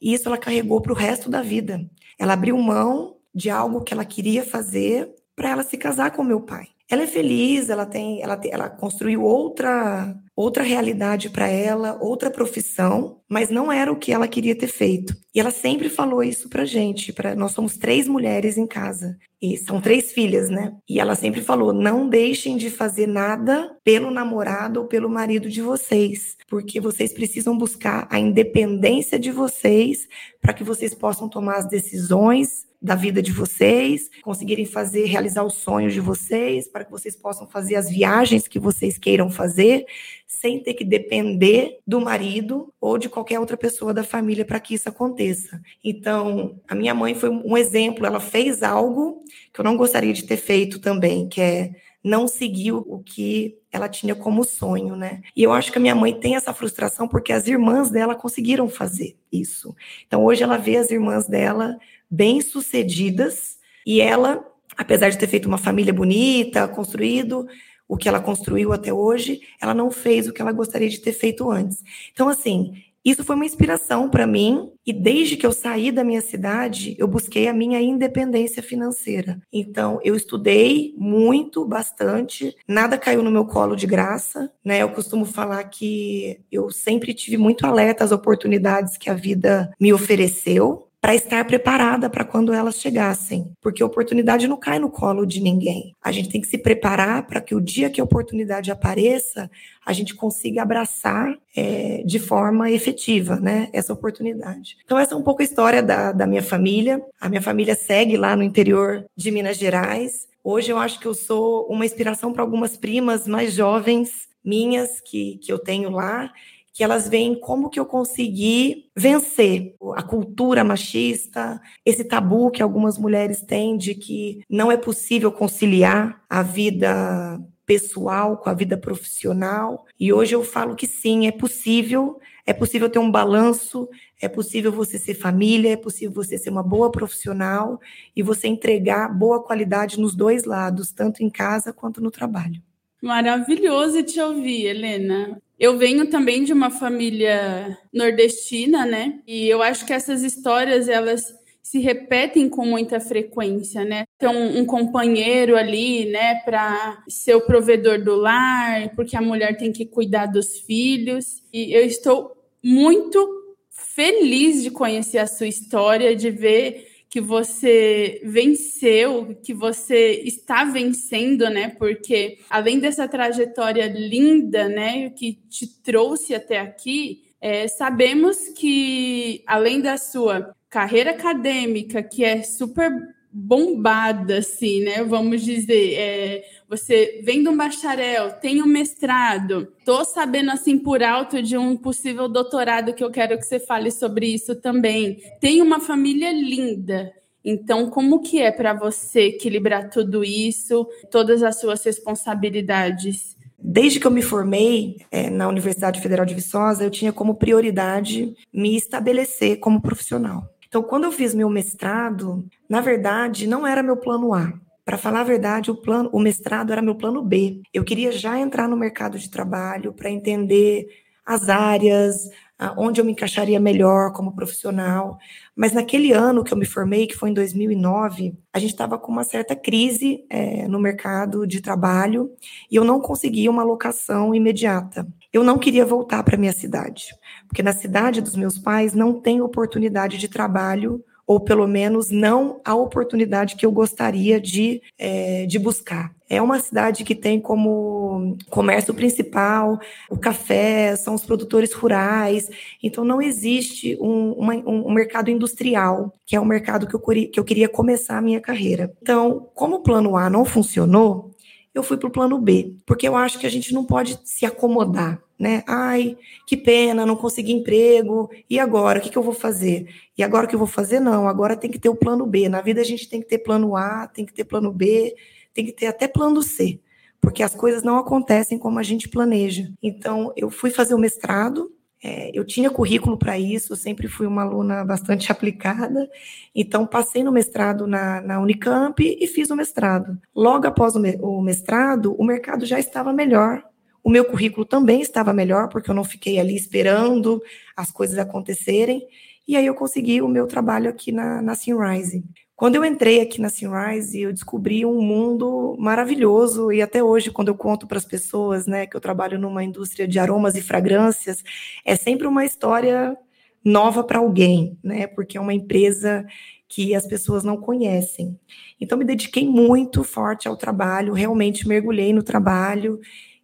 E 0.00 0.12
isso 0.12 0.28
ela 0.28 0.38
carregou 0.38 0.80
para 0.80 0.92
o 0.92 0.96
resto 0.96 1.30
da 1.30 1.42
vida. 1.42 1.88
Ela 2.18 2.32
abriu 2.32 2.56
mão 2.58 3.16
de 3.34 3.50
algo 3.50 3.82
que 3.82 3.92
ela 3.92 4.04
queria 4.04 4.44
fazer 4.44 5.14
para 5.34 5.50
ela 5.50 5.62
se 5.62 5.76
casar 5.76 6.10
com 6.12 6.24
meu 6.24 6.40
pai. 6.40 6.68
Ela 6.88 7.02
é 7.02 7.06
feliz, 7.06 7.68
ela 7.68 7.84
tem, 7.84 8.22
ela, 8.22 8.40
ela 8.44 8.70
construiu 8.70 9.22
outra 9.22 10.16
outra 10.36 10.62
realidade 10.62 11.30
para 11.30 11.48
ela, 11.48 11.96
outra 11.98 12.30
profissão, 12.30 13.22
mas 13.26 13.48
não 13.48 13.72
era 13.72 13.90
o 13.90 13.96
que 13.96 14.12
ela 14.12 14.28
queria 14.28 14.54
ter 14.54 14.66
feito. 14.66 15.16
E 15.34 15.40
ela 15.40 15.50
sempre 15.50 15.88
falou 15.88 16.22
isso 16.22 16.50
pra 16.50 16.66
gente, 16.66 17.10
para 17.10 17.34
nós 17.34 17.52
somos 17.52 17.78
três 17.78 18.06
mulheres 18.06 18.58
em 18.58 18.66
casa 18.66 19.16
e 19.40 19.56
são 19.56 19.80
três 19.80 20.12
filhas, 20.12 20.50
né? 20.50 20.74
E 20.88 21.00
ela 21.00 21.14
sempre 21.14 21.40
falou: 21.40 21.72
"Não 21.72 22.06
deixem 22.06 22.58
de 22.58 22.70
fazer 22.70 23.06
nada 23.06 23.74
pelo 23.82 24.10
namorado 24.10 24.80
ou 24.80 24.86
pelo 24.86 25.08
marido 25.08 25.48
de 25.48 25.62
vocês, 25.62 26.36
porque 26.48 26.78
vocês 26.80 27.14
precisam 27.14 27.56
buscar 27.56 28.06
a 28.10 28.18
independência 28.18 29.18
de 29.18 29.30
vocês 29.32 30.06
para 30.40 30.52
que 30.52 30.62
vocês 30.62 30.94
possam 30.94 31.28
tomar 31.30 31.56
as 31.56 31.68
decisões 31.68 32.65
da 32.80 32.94
vida 32.94 33.22
de 33.22 33.32
vocês, 33.32 34.10
conseguirem 34.22 34.64
fazer, 34.64 35.06
realizar 35.06 35.44
os 35.44 35.54
sonhos 35.54 35.92
de 35.92 36.00
vocês, 36.00 36.68
para 36.68 36.84
que 36.84 36.90
vocês 36.90 37.16
possam 37.16 37.46
fazer 37.46 37.76
as 37.76 37.90
viagens 37.90 38.46
que 38.46 38.58
vocês 38.58 38.98
queiram 38.98 39.30
fazer, 39.30 39.86
sem 40.26 40.60
ter 40.60 40.74
que 40.74 40.84
depender 40.84 41.78
do 41.86 42.00
marido 42.00 42.72
ou 42.80 42.98
de 42.98 43.08
qualquer 43.08 43.40
outra 43.40 43.56
pessoa 43.56 43.94
da 43.94 44.04
família 44.04 44.44
para 44.44 44.60
que 44.60 44.74
isso 44.74 44.88
aconteça. 44.88 45.60
Então, 45.82 46.60
a 46.68 46.74
minha 46.74 46.94
mãe 46.94 47.14
foi 47.14 47.30
um 47.30 47.56
exemplo, 47.56 48.06
ela 48.06 48.20
fez 48.20 48.62
algo 48.62 49.22
que 49.52 49.60
eu 49.60 49.64
não 49.64 49.76
gostaria 49.76 50.12
de 50.12 50.24
ter 50.24 50.36
feito 50.36 50.78
também, 50.78 51.28
que 51.28 51.40
é 51.40 51.70
não 52.06 52.28
seguiu 52.28 52.84
o 52.86 53.00
que 53.00 53.58
ela 53.72 53.88
tinha 53.88 54.14
como 54.14 54.44
sonho, 54.44 54.94
né? 54.94 55.22
E 55.34 55.42
eu 55.42 55.52
acho 55.52 55.72
que 55.72 55.78
a 55.78 55.80
minha 55.80 55.94
mãe 55.94 56.14
tem 56.14 56.36
essa 56.36 56.54
frustração 56.54 57.08
porque 57.08 57.32
as 57.32 57.48
irmãs 57.48 57.90
dela 57.90 58.14
conseguiram 58.14 58.68
fazer 58.68 59.16
isso. 59.32 59.74
Então 60.06 60.24
hoje 60.24 60.44
ela 60.44 60.56
vê 60.56 60.76
as 60.76 60.88
irmãs 60.92 61.26
dela 61.26 61.76
bem-sucedidas 62.10 63.56
e 63.86 64.00
ela, 64.00 64.44
apesar 64.76 65.10
de 65.10 65.18
ter 65.18 65.26
feito 65.26 65.46
uma 65.46 65.58
família 65.58 65.92
bonita, 65.92 66.68
construído 66.68 67.46
o 67.88 67.96
que 67.96 68.08
ela 68.08 68.20
construiu 68.20 68.72
até 68.72 68.92
hoje, 68.92 69.40
ela 69.60 69.72
não 69.72 69.90
fez 69.90 70.26
o 70.26 70.32
que 70.32 70.42
ela 70.42 70.52
gostaria 70.52 70.88
de 70.88 70.98
ter 70.98 71.12
feito 71.12 71.50
antes. 71.50 71.82
Então 72.12 72.28
assim, 72.28 72.72
isso 73.06 73.22
foi 73.22 73.36
uma 73.36 73.46
inspiração 73.46 74.10
para 74.10 74.26
mim, 74.26 74.72
e 74.84 74.92
desde 74.92 75.36
que 75.36 75.46
eu 75.46 75.52
saí 75.52 75.92
da 75.92 76.02
minha 76.02 76.20
cidade, 76.20 76.96
eu 76.98 77.06
busquei 77.06 77.46
a 77.46 77.52
minha 77.52 77.80
independência 77.80 78.60
financeira. 78.60 79.40
Então, 79.52 80.00
eu 80.02 80.16
estudei 80.16 80.92
muito, 80.98 81.64
bastante, 81.64 82.52
nada 82.66 82.98
caiu 82.98 83.22
no 83.22 83.30
meu 83.30 83.44
colo 83.44 83.76
de 83.76 83.86
graça, 83.86 84.50
né? 84.64 84.82
Eu 84.82 84.88
costumo 84.88 85.24
falar 85.24 85.62
que 85.64 86.40
eu 86.50 86.68
sempre 86.68 87.14
tive 87.14 87.36
muito 87.36 87.64
alerta 87.64 88.02
às 88.02 88.10
oportunidades 88.10 88.96
que 88.96 89.08
a 89.08 89.14
vida 89.14 89.72
me 89.78 89.92
ofereceu, 89.92 90.88
para 91.06 91.14
estar 91.14 91.44
preparada 91.44 92.10
para 92.10 92.24
quando 92.24 92.52
elas 92.52 92.80
chegassem, 92.80 93.52
porque 93.62 93.80
a 93.80 93.86
oportunidade 93.86 94.48
não 94.48 94.56
cai 94.56 94.80
no 94.80 94.90
colo 94.90 95.24
de 95.24 95.40
ninguém. 95.40 95.94
A 96.02 96.10
gente 96.10 96.28
tem 96.28 96.40
que 96.40 96.48
se 96.48 96.58
preparar 96.58 97.28
para 97.28 97.40
que 97.40 97.54
o 97.54 97.60
dia 97.60 97.88
que 97.88 98.00
a 98.00 98.04
oportunidade 98.04 98.72
apareça, 98.72 99.48
a 99.86 99.92
gente 99.92 100.16
consiga 100.16 100.62
abraçar 100.62 101.32
é, 101.56 102.02
de 102.04 102.18
forma 102.18 102.72
efetiva, 102.72 103.36
né, 103.36 103.68
essa 103.72 103.92
oportunidade. 103.92 104.78
Então 104.84 104.98
essa 104.98 105.14
é 105.14 105.16
um 105.16 105.22
pouco 105.22 105.42
a 105.42 105.44
história 105.44 105.80
da, 105.80 106.10
da 106.10 106.26
minha 106.26 106.42
família. 106.42 107.00
A 107.20 107.28
minha 107.28 107.40
família 107.40 107.76
segue 107.76 108.16
lá 108.16 108.34
no 108.34 108.42
interior 108.42 109.04
de 109.16 109.30
Minas 109.30 109.58
Gerais. 109.58 110.26
Hoje 110.42 110.72
eu 110.72 110.76
acho 110.76 110.98
que 110.98 111.06
eu 111.06 111.14
sou 111.14 111.68
uma 111.68 111.86
inspiração 111.86 112.32
para 112.32 112.42
algumas 112.42 112.76
primas 112.76 113.28
mais 113.28 113.52
jovens 113.52 114.26
minhas 114.44 115.00
que, 115.00 115.38
que 115.38 115.52
eu 115.52 115.58
tenho 115.58 115.90
lá 115.90 116.32
que 116.76 116.84
elas 116.84 117.08
veem 117.08 117.34
como 117.34 117.70
que 117.70 117.80
eu 117.80 117.86
consegui 117.86 118.90
vencer 118.94 119.74
a 119.94 120.02
cultura 120.02 120.62
machista, 120.62 121.58
esse 121.82 122.04
tabu 122.04 122.50
que 122.50 122.62
algumas 122.62 122.98
mulheres 122.98 123.40
têm 123.40 123.78
de 123.78 123.94
que 123.94 124.42
não 124.46 124.70
é 124.70 124.76
possível 124.76 125.32
conciliar 125.32 126.22
a 126.28 126.42
vida 126.42 127.40
pessoal 127.64 128.36
com 128.36 128.50
a 128.50 128.52
vida 128.52 128.76
profissional. 128.76 129.86
E 129.98 130.12
hoje 130.12 130.34
eu 130.34 130.44
falo 130.44 130.76
que 130.76 130.86
sim, 130.86 131.26
é 131.26 131.32
possível, 131.32 132.20
é 132.44 132.52
possível 132.52 132.90
ter 132.90 132.98
um 132.98 133.10
balanço, 133.10 133.88
é 134.20 134.28
possível 134.28 134.70
você 134.70 134.98
ser 134.98 135.14
família, 135.14 135.72
é 135.72 135.76
possível 135.76 136.12
você 136.12 136.36
ser 136.36 136.50
uma 136.50 136.62
boa 136.62 136.90
profissional 136.90 137.80
e 138.14 138.22
você 138.22 138.48
entregar 138.48 139.08
boa 139.08 139.42
qualidade 139.42 139.98
nos 139.98 140.14
dois 140.14 140.44
lados, 140.44 140.92
tanto 140.92 141.22
em 141.22 141.30
casa 141.30 141.72
quanto 141.72 142.02
no 142.02 142.10
trabalho. 142.10 142.60
Maravilhoso 143.00 144.02
te 144.02 144.20
ouvir, 144.20 144.66
Helena. 144.66 145.40
Eu 145.58 145.78
venho 145.78 146.10
também 146.10 146.44
de 146.44 146.52
uma 146.52 146.70
família 146.70 147.78
nordestina, 147.92 148.84
né? 148.84 149.20
E 149.26 149.48
eu 149.48 149.62
acho 149.62 149.86
que 149.86 149.92
essas 149.92 150.22
histórias 150.22 150.88
elas 150.88 151.34
se 151.62 151.80
repetem 151.80 152.48
com 152.48 152.64
muita 152.64 153.00
frequência, 153.00 153.84
né? 153.84 154.04
Ter 154.18 154.28
um, 154.28 154.60
um 154.60 154.64
companheiro 154.64 155.56
ali, 155.56 156.04
né, 156.06 156.36
para 156.44 157.02
ser 157.08 157.34
o 157.34 157.40
provedor 157.40 158.00
do 158.00 158.14
lar, 158.14 158.94
porque 158.94 159.16
a 159.16 159.20
mulher 159.20 159.56
tem 159.56 159.72
que 159.72 159.84
cuidar 159.84 160.26
dos 160.26 160.60
filhos. 160.60 161.42
E 161.52 161.72
eu 161.72 161.84
estou 161.84 162.36
muito 162.62 163.28
feliz 163.70 164.62
de 164.62 164.70
conhecer 164.70 165.18
a 165.18 165.26
sua 165.26 165.48
história, 165.48 166.14
de 166.14 166.30
ver 166.30 166.86
que 167.16 167.20
você 167.22 168.20
venceu, 168.24 169.34
que 169.42 169.54
você 169.54 170.20
está 170.22 170.64
vencendo, 170.64 171.48
né? 171.48 171.70
Porque 171.70 172.40
além 172.50 172.78
dessa 172.78 173.08
trajetória 173.08 173.86
linda, 173.86 174.68
né, 174.68 175.08
que 175.08 175.32
te 175.48 175.66
trouxe 175.66 176.34
até 176.34 176.60
aqui, 176.60 177.22
é, 177.40 177.68
sabemos 177.68 178.50
que 178.50 179.42
além 179.46 179.80
da 179.80 179.96
sua 179.96 180.54
carreira 180.68 181.12
acadêmica, 181.12 182.02
que 182.02 182.22
é 182.22 182.42
super 182.42 182.92
bombada, 183.32 184.36
assim, 184.36 184.82
né? 184.82 185.02
Vamos 185.02 185.40
dizer, 185.42 185.94
é, 185.94 186.44
você 186.68 187.20
vem 187.24 187.42
de 187.42 187.48
um 187.48 187.56
bacharel, 187.56 188.32
tem 188.32 188.62
um 188.62 188.66
mestrado, 188.66 189.68
tô 189.84 190.04
sabendo 190.04 190.50
assim 190.50 190.78
por 190.78 191.02
alto 191.02 191.40
de 191.40 191.56
um 191.56 191.76
possível 191.76 192.28
doutorado 192.28 192.92
que 192.92 193.04
eu 193.04 193.10
quero 193.10 193.38
que 193.38 193.44
você 193.44 193.60
fale 193.60 193.90
sobre 193.90 194.26
isso 194.26 194.54
também. 194.56 195.18
Tem 195.40 195.62
uma 195.62 195.80
família 195.80 196.32
linda. 196.32 197.12
Então, 197.44 197.88
como 197.88 198.20
que 198.20 198.40
é 198.42 198.50
para 198.50 198.74
você 198.74 199.26
equilibrar 199.26 199.88
tudo 199.88 200.24
isso, 200.24 200.84
todas 201.12 201.44
as 201.44 201.60
suas 201.60 201.84
responsabilidades? 201.84 203.36
Desde 203.56 204.00
que 204.00 204.06
eu 204.06 204.10
me 204.10 204.22
formei 204.22 204.96
é, 205.12 205.30
na 205.30 205.48
Universidade 205.48 206.00
Federal 206.00 206.26
de 206.26 206.34
Viçosa, 206.34 206.82
eu 206.82 206.90
tinha 206.90 207.12
como 207.12 207.36
prioridade 207.36 208.34
me 208.52 208.76
estabelecer 208.76 209.60
como 209.60 209.80
profissional. 209.80 210.48
Então, 210.66 210.82
quando 210.82 211.04
eu 211.04 211.12
fiz 211.12 211.34
meu 211.34 211.48
mestrado, 211.48 212.44
na 212.68 212.80
verdade, 212.80 213.46
não 213.46 213.64
era 213.64 213.82
meu 213.82 213.96
plano 213.96 214.34
A. 214.34 214.52
Para 214.86 214.96
falar 214.96 215.22
a 215.22 215.24
verdade, 215.24 215.68
o 215.68 215.74
plano, 215.74 216.08
o 216.12 216.20
mestrado 216.20 216.72
era 216.72 216.80
meu 216.80 216.94
plano 216.94 217.20
B. 217.20 217.60
Eu 217.74 217.82
queria 217.82 218.12
já 218.12 218.38
entrar 218.38 218.68
no 218.68 218.76
mercado 218.76 219.18
de 219.18 219.28
trabalho 219.28 219.92
para 219.92 220.08
entender 220.08 220.86
as 221.26 221.48
áreas, 221.48 222.30
onde 222.76 223.00
eu 223.00 223.04
me 223.04 223.10
encaixaria 223.10 223.58
melhor 223.58 224.12
como 224.12 224.36
profissional. 224.36 225.18
Mas 225.56 225.72
naquele 225.72 226.12
ano 226.12 226.44
que 226.44 226.52
eu 226.52 226.56
me 226.56 226.64
formei, 226.64 227.08
que 227.08 227.16
foi 227.16 227.30
em 227.30 227.34
2009, 227.34 228.38
a 228.52 228.60
gente 228.60 228.70
estava 228.70 228.96
com 228.96 229.10
uma 229.10 229.24
certa 229.24 229.56
crise 229.56 230.24
é, 230.30 230.68
no 230.68 230.78
mercado 230.78 231.48
de 231.48 231.60
trabalho 231.60 232.30
e 232.70 232.76
eu 232.76 232.84
não 232.84 233.00
conseguia 233.00 233.50
uma 233.50 233.64
locação 233.64 234.32
imediata. 234.36 235.04
Eu 235.32 235.42
não 235.42 235.58
queria 235.58 235.84
voltar 235.84 236.22
para 236.22 236.36
minha 236.36 236.52
cidade, 236.52 237.08
porque 237.48 237.60
na 237.60 237.72
cidade 237.72 238.20
dos 238.20 238.36
meus 238.36 238.56
pais 238.56 238.94
não 238.94 239.20
tem 239.20 239.40
oportunidade 239.40 240.16
de 240.16 240.28
trabalho 240.28 241.04
ou 241.26 241.40
pelo 241.40 241.66
menos 241.66 242.10
não 242.10 242.60
a 242.64 242.74
oportunidade 242.74 243.56
que 243.56 243.66
eu 243.66 243.72
gostaria 243.72 244.40
de, 244.40 244.80
é, 244.96 245.44
de 245.46 245.58
buscar. 245.58 246.14
É 246.28 246.40
uma 246.42 246.58
cidade 246.58 247.04
que 247.04 247.14
tem 247.14 247.40
como 247.40 248.36
comércio 248.50 248.92
principal 248.92 249.78
o 250.10 250.16
café, 250.16 250.96
são 250.96 251.14
os 251.14 251.24
produtores 251.24 251.72
rurais, 251.72 252.48
então 252.82 253.04
não 253.04 253.22
existe 253.22 253.96
um, 254.00 254.32
uma, 254.32 254.54
um 254.54 254.92
mercado 254.92 255.30
industrial, 255.30 256.12
que 256.24 256.34
é 256.36 256.40
o 256.40 256.44
mercado 256.44 256.86
que 256.86 256.94
eu, 256.94 257.00
que 257.00 257.38
eu 257.38 257.44
queria 257.44 257.68
começar 257.68 258.18
a 258.18 258.22
minha 258.22 258.40
carreira. 258.40 258.92
Então, 259.02 259.48
como 259.54 259.76
o 259.76 259.82
plano 259.82 260.16
A 260.16 260.28
não 260.28 260.44
funcionou, 260.44 261.30
eu 261.74 261.82
fui 261.82 261.96
para 261.96 262.08
o 262.08 262.12
plano 262.12 262.38
B, 262.38 262.74
porque 262.86 263.06
eu 263.06 263.14
acho 263.14 263.38
que 263.38 263.46
a 263.46 263.50
gente 263.50 263.72
não 263.72 263.84
pode 263.84 264.18
se 264.24 264.46
acomodar, 264.46 265.20
né? 265.38 265.62
Ai, 265.66 266.16
que 266.46 266.56
pena, 266.56 267.04
não 267.04 267.16
consegui 267.16 267.52
emprego, 267.52 268.30
e 268.48 268.58
agora? 268.58 268.98
O 268.98 269.02
que, 269.02 269.10
que 269.10 269.18
eu 269.18 269.22
vou 269.22 269.34
fazer? 269.34 269.88
E 270.16 270.22
agora 270.22 270.46
o 270.46 270.48
que 270.48 270.54
eu 270.54 270.58
vou 270.58 270.68
fazer? 270.68 271.00
Não, 271.00 271.28
agora 271.28 271.56
tem 271.56 271.70
que 271.70 271.78
ter 271.78 271.88
o 271.88 271.96
plano 271.96 272.26
B. 272.26 272.48
Na 272.48 272.60
vida 272.60 272.80
a 272.80 272.84
gente 272.84 273.08
tem 273.08 273.20
que 273.20 273.28
ter 273.28 273.38
plano 273.38 273.76
A, 273.76 274.06
tem 274.06 274.24
que 274.24 274.32
ter 274.32 274.44
plano 274.44 274.72
B, 274.72 275.14
tem 275.52 275.64
que 275.64 275.72
ter 275.72 275.86
até 275.86 276.06
plano 276.06 276.42
C, 276.42 276.80
porque 277.20 277.42
as 277.42 277.54
coisas 277.54 277.82
não 277.82 277.96
acontecem 277.96 278.58
como 278.58 278.78
a 278.78 278.82
gente 278.82 279.08
planeja. 279.08 279.72
Então, 279.82 280.32
eu 280.36 280.50
fui 280.50 280.70
fazer 280.70 280.94
o 280.94 280.98
mestrado, 280.98 281.72
é, 282.02 282.30
eu 282.34 282.44
tinha 282.44 282.70
currículo 282.70 283.16
para 283.16 283.38
isso, 283.38 283.72
eu 283.72 283.76
sempre 283.76 284.06
fui 284.06 284.26
uma 284.26 284.42
aluna 284.42 284.84
bastante 284.84 285.32
aplicada, 285.32 286.08
então 286.54 286.86
passei 286.86 287.24
no 287.24 287.32
mestrado 287.32 287.86
na, 287.86 288.20
na 288.20 288.38
Unicamp 288.38 289.02
e 289.02 289.26
fiz 289.26 289.50
o 289.50 289.56
mestrado. 289.56 290.18
Logo 290.34 290.66
após 290.66 290.94
o, 290.94 291.00
me, 291.00 291.16
o 291.20 291.40
mestrado, 291.40 292.14
o 292.18 292.24
mercado 292.24 292.66
já 292.66 292.78
estava 292.78 293.12
melhor, 293.12 293.64
o 294.06 294.08
meu 294.08 294.24
currículo 294.24 294.64
também 294.64 295.00
estava 295.00 295.32
melhor, 295.32 295.68
porque 295.68 295.90
eu 295.90 295.94
não 295.94 296.04
fiquei 296.04 296.38
ali 296.38 296.54
esperando 296.54 297.42
as 297.76 297.90
coisas 297.90 298.16
acontecerem, 298.16 299.04
e 299.48 299.56
aí 299.56 299.66
eu 299.66 299.74
consegui 299.74 300.22
o 300.22 300.28
meu 300.28 300.46
trabalho 300.46 300.88
aqui 300.88 301.10
na, 301.10 301.42
na 301.42 301.56
Sunrise. 301.56 302.22
Quando 302.54 302.76
eu 302.76 302.84
entrei 302.84 303.20
aqui 303.20 303.40
na 303.40 303.48
Sunrise, 303.48 304.20
eu 304.20 304.32
descobri 304.32 304.86
um 304.86 305.02
mundo 305.02 305.74
maravilhoso 305.76 306.70
e 306.70 306.80
até 306.80 307.02
hoje, 307.02 307.32
quando 307.32 307.48
eu 307.48 307.56
conto 307.56 307.84
para 307.84 307.98
as 307.98 308.04
pessoas, 308.04 308.64
né, 308.64 308.86
que 308.86 308.96
eu 308.96 309.00
trabalho 309.00 309.40
numa 309.40 309.64
indústria 309.64 310.06
de 310.06 310.20
aromas 310.20 310.54
e 310.54 310.62
fragrâncias, 310.62 311.42
é 311.84 311.96
sempre 311.96 312.28
uma 312.28 312.44
história 312.44 313.18
nova 313.64 314.04
para 314.04 314.20
alguém, 314.20 314.78
né, 314.84 315.08
porque 315.08 315.36
é 315.36 315.40
uma 315.40 315.52
empresa 315.52 316.24
que 316.68 316.94
as 316.94 317.08
pessoas 317.08 317.42
não 317.42 317.56
conhecem. 317.56 318.38
Então, 318.80 318.96
me 318.96 319.04
dediquei 319.04 319.48
muito 319.48 320.04
forte 320.04 320.46
ao 320.46 320.56
trabalho, 320.56 321.12
realmente 321.12 321.66
mergulhei 321.66 322.12
no 322.12 322.22
trabalho 322.22 323.00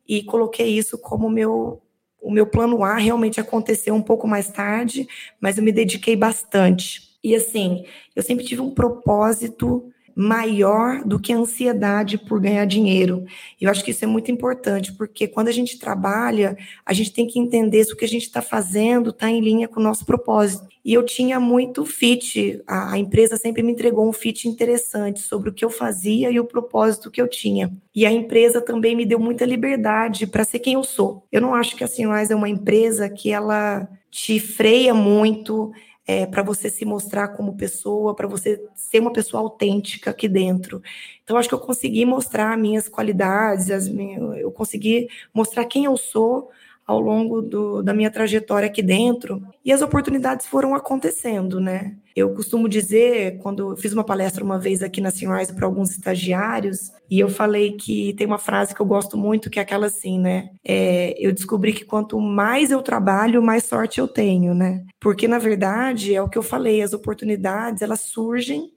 e 0.09 0.23
coloquei 0.23 0.69
isso 0.69 0.99
como 0.99 1.29
meu 1.29 1.81
o 2.23 2.31
meu 2.31 2.47
plano 2.47 2.85
A 2.85 2.97
realmente 2.99 3.41
aconteceu 3.41 3.95
um 3.95 4.01
pouco 4.01 4.29
mais 4.29 4.49
tarde, 4.49 5.09
mas 5.41 5.59
eu 5.59 5.65
me 5.65 5.73
dediquei 5.73 6.15
bastante. 6.15 7.19
E 7.23 7.35
assim, 7.35 7.85
eu 8.15 8.23
sempre 8.23 8.45
tive 8.45 8.61
um 8.61 8.71
propósito 8.73 9.92
maior 10.14 11.04
do 11.04 11.19
que 11.19 11.33
a 11.33 11.37
ansiedade 11.37 12.19
por 12.19 12.40
ganhar 12.40 12.64
dinheiro. 12.64 13.25
Eu 13.61 13.71
acho 13.71 13.85
que 13.85 13.90
isso 13.90 14.04
é 14.04 14.09
muito 14.09 14.31
importante, 14.31 14.92
porque 14.92 15.26
quando 15.26 15.49
a 15.49 15.52
gente 15.52 15.78
trabalha, 15.78 16.57
a 16.85 16.92
gente 16.92 17.12
tem 17.12 17.26
que 17.26 17.38
entender 17.38 17.85
se 17.85 17.92
o 17.92 17.97
que 17.97 18.04
a 18.04 18.09
gente 18.09 18.25
está 18.25 18.42
fazendo 18.42 19.11
está 19.11 19.31
em 19.31 19.40
linha 19.40 19.69
com 19.69 19.81
o 19.81 19.83
nosso 19.83 20.04
propósito. 20.04 20.66
E 20.85 20.92
eu 20.92 21.04
tinha 21.04 21.38
muito 21.38 21.85
fit, 21.87 22.61
a, 22.66 22.95
a 22.95 22.99
empresa 22.99 23.37
sempre 23.37 23.62
me 23.62 23.73
entregou 23.73 24.09
um 24.09 24.12
fit 24.12 24.49
interessante 24.49 25.21
sobre 25.21 25.49
o 25.49 25.52
que 25.52 25.64
eu 25.64 25.71
fazia 25.71 26.31
e 26.31 26.40
o 26.40 26.45
propósito 26.45 27.11
que 27.11 27.21
eu 27.23 27.28
tinha. 27.28 27.73
E 27.95 28.04
a 28.04 28.11
empresa 28.11 28.61
também 28.61 28.97
me 28.97 29.07
deu 29.07 29.19
muita 29.19 29.45
liberdade 29.45 30.26
para 30.26 30.45
ser 30.45 30.59
quem 30.59 30.75
eu 30.75 30.83
sou. 30.83 31.25
Eu 31.31 31.40
não 31.40 31.54
acho 31.54 31.76
que 31.76 31.85
a 31.85 31.87
Sinwise 31.87 32.33
é 32.33 32.37
uma 32.37 32.49
empresa 32.49 33.09
que 33.09 33.31
ela 33.31 33.88
te 34.11 34.38
freia 34.38 34.92
muito, 34.92 35.73
é, 36.07 36.27
para 36.27 36.43
você 36.43 36.69
se 36.69 36.85
mostrar 36.85 37.29
como 37.29 37.57
pessoa, 37.57 38.15
para 38.15 38.27
você 38.27 38.63
ser 38.75 39.01
uma 39.01 39.13
pessoa 39.13 39.43
autêntica 39.43 40.11
aqui 40.11 40.29
dentro. 40.29 40.83
Então, 41.23 41.37
acho 41.37 41.49
que 41.49 41.55
eu 41.55 41.61
consegui 41.61 42.05
mostrar 42.05 42.57
minhas 42.59 42.89
qualidades, 42.89 43.71
as 43.71 43.89
minhas, 43.89 44.39
eu 44.39 44.51
consegui 44.51 45.09
mostrar 45.33 45.65
quem 45.65 45.85
eu 45.85 45.97
sou 45.97 46.51
ao 46.87 47.01
longo 47.01 47.41
do, 47.41 47.83
da 47.83 47.95
minha 47.95 48.11
trajetória 48.11 48.67
aqui 48.67 48.83
dentro. 48.83 49.43
E 49.65 49.73
as 49.73 49.83
oportunidades 49.83 50.47
foram 50.47 50.75
acontecendo, 50.75 51.61
né? 51.61 51.97
Eu 52.15 52.35
costumo 52.35 52.69
dizer, 52.69 53.39
quando 53.39 53.75
fiz 53.77 53.93
uma 53.93 54.05
palestra 54.05 54.45
uma 54.45 54.59
vez 54.59 54.83
aqui 54.83 55.01
na 55.01 55.11
Sunrise 55.11 55.55
para 55.55 55.67
alguns 55.67 55.91
estagiários, 55.91 56.91
e 57.11 57.19
eu 57.19 57.29
falei 57.29 57.73
que 57.73 58.12
tem 58.15 58.27
uma 58.27 58.39
frase 58.39 58.75
que 58.75 58.83
eu 58.83 58.87
gosto 58.87 59.17
muito, 59.17 59.49
que 59.49 59.59
é 59.59 59.62
aquela 59.62 59.87
assim, 59.87 60.19
né? 60.19 60.51
É, 60.65 61.15
eu 61.19 61.33
descobri 61.33 61.73
que 61.73 61.85
quanto 61.85 62.21
mais 62.21 62.71
eu 62.71 62.83
trabalho, 62.83 63.43
mais 63.43 63.65
sorte 63.65 63.99
eu 63.99 64.07
tenho, 64.07 64.55
né? 64.55 64.85
Porque, 65.01 65.27
na 65.27 65.39
verdade, 65.39 66.15
é 66.15 66.21
o 66.21 66.29
que 66.29 66.37
eu 66.37 66.43
falei, 66.43 66.83
as 66.83 66.93
oportunidades, 66.93 67.81
elas 67.81 68.01
surgem 68.01 68.71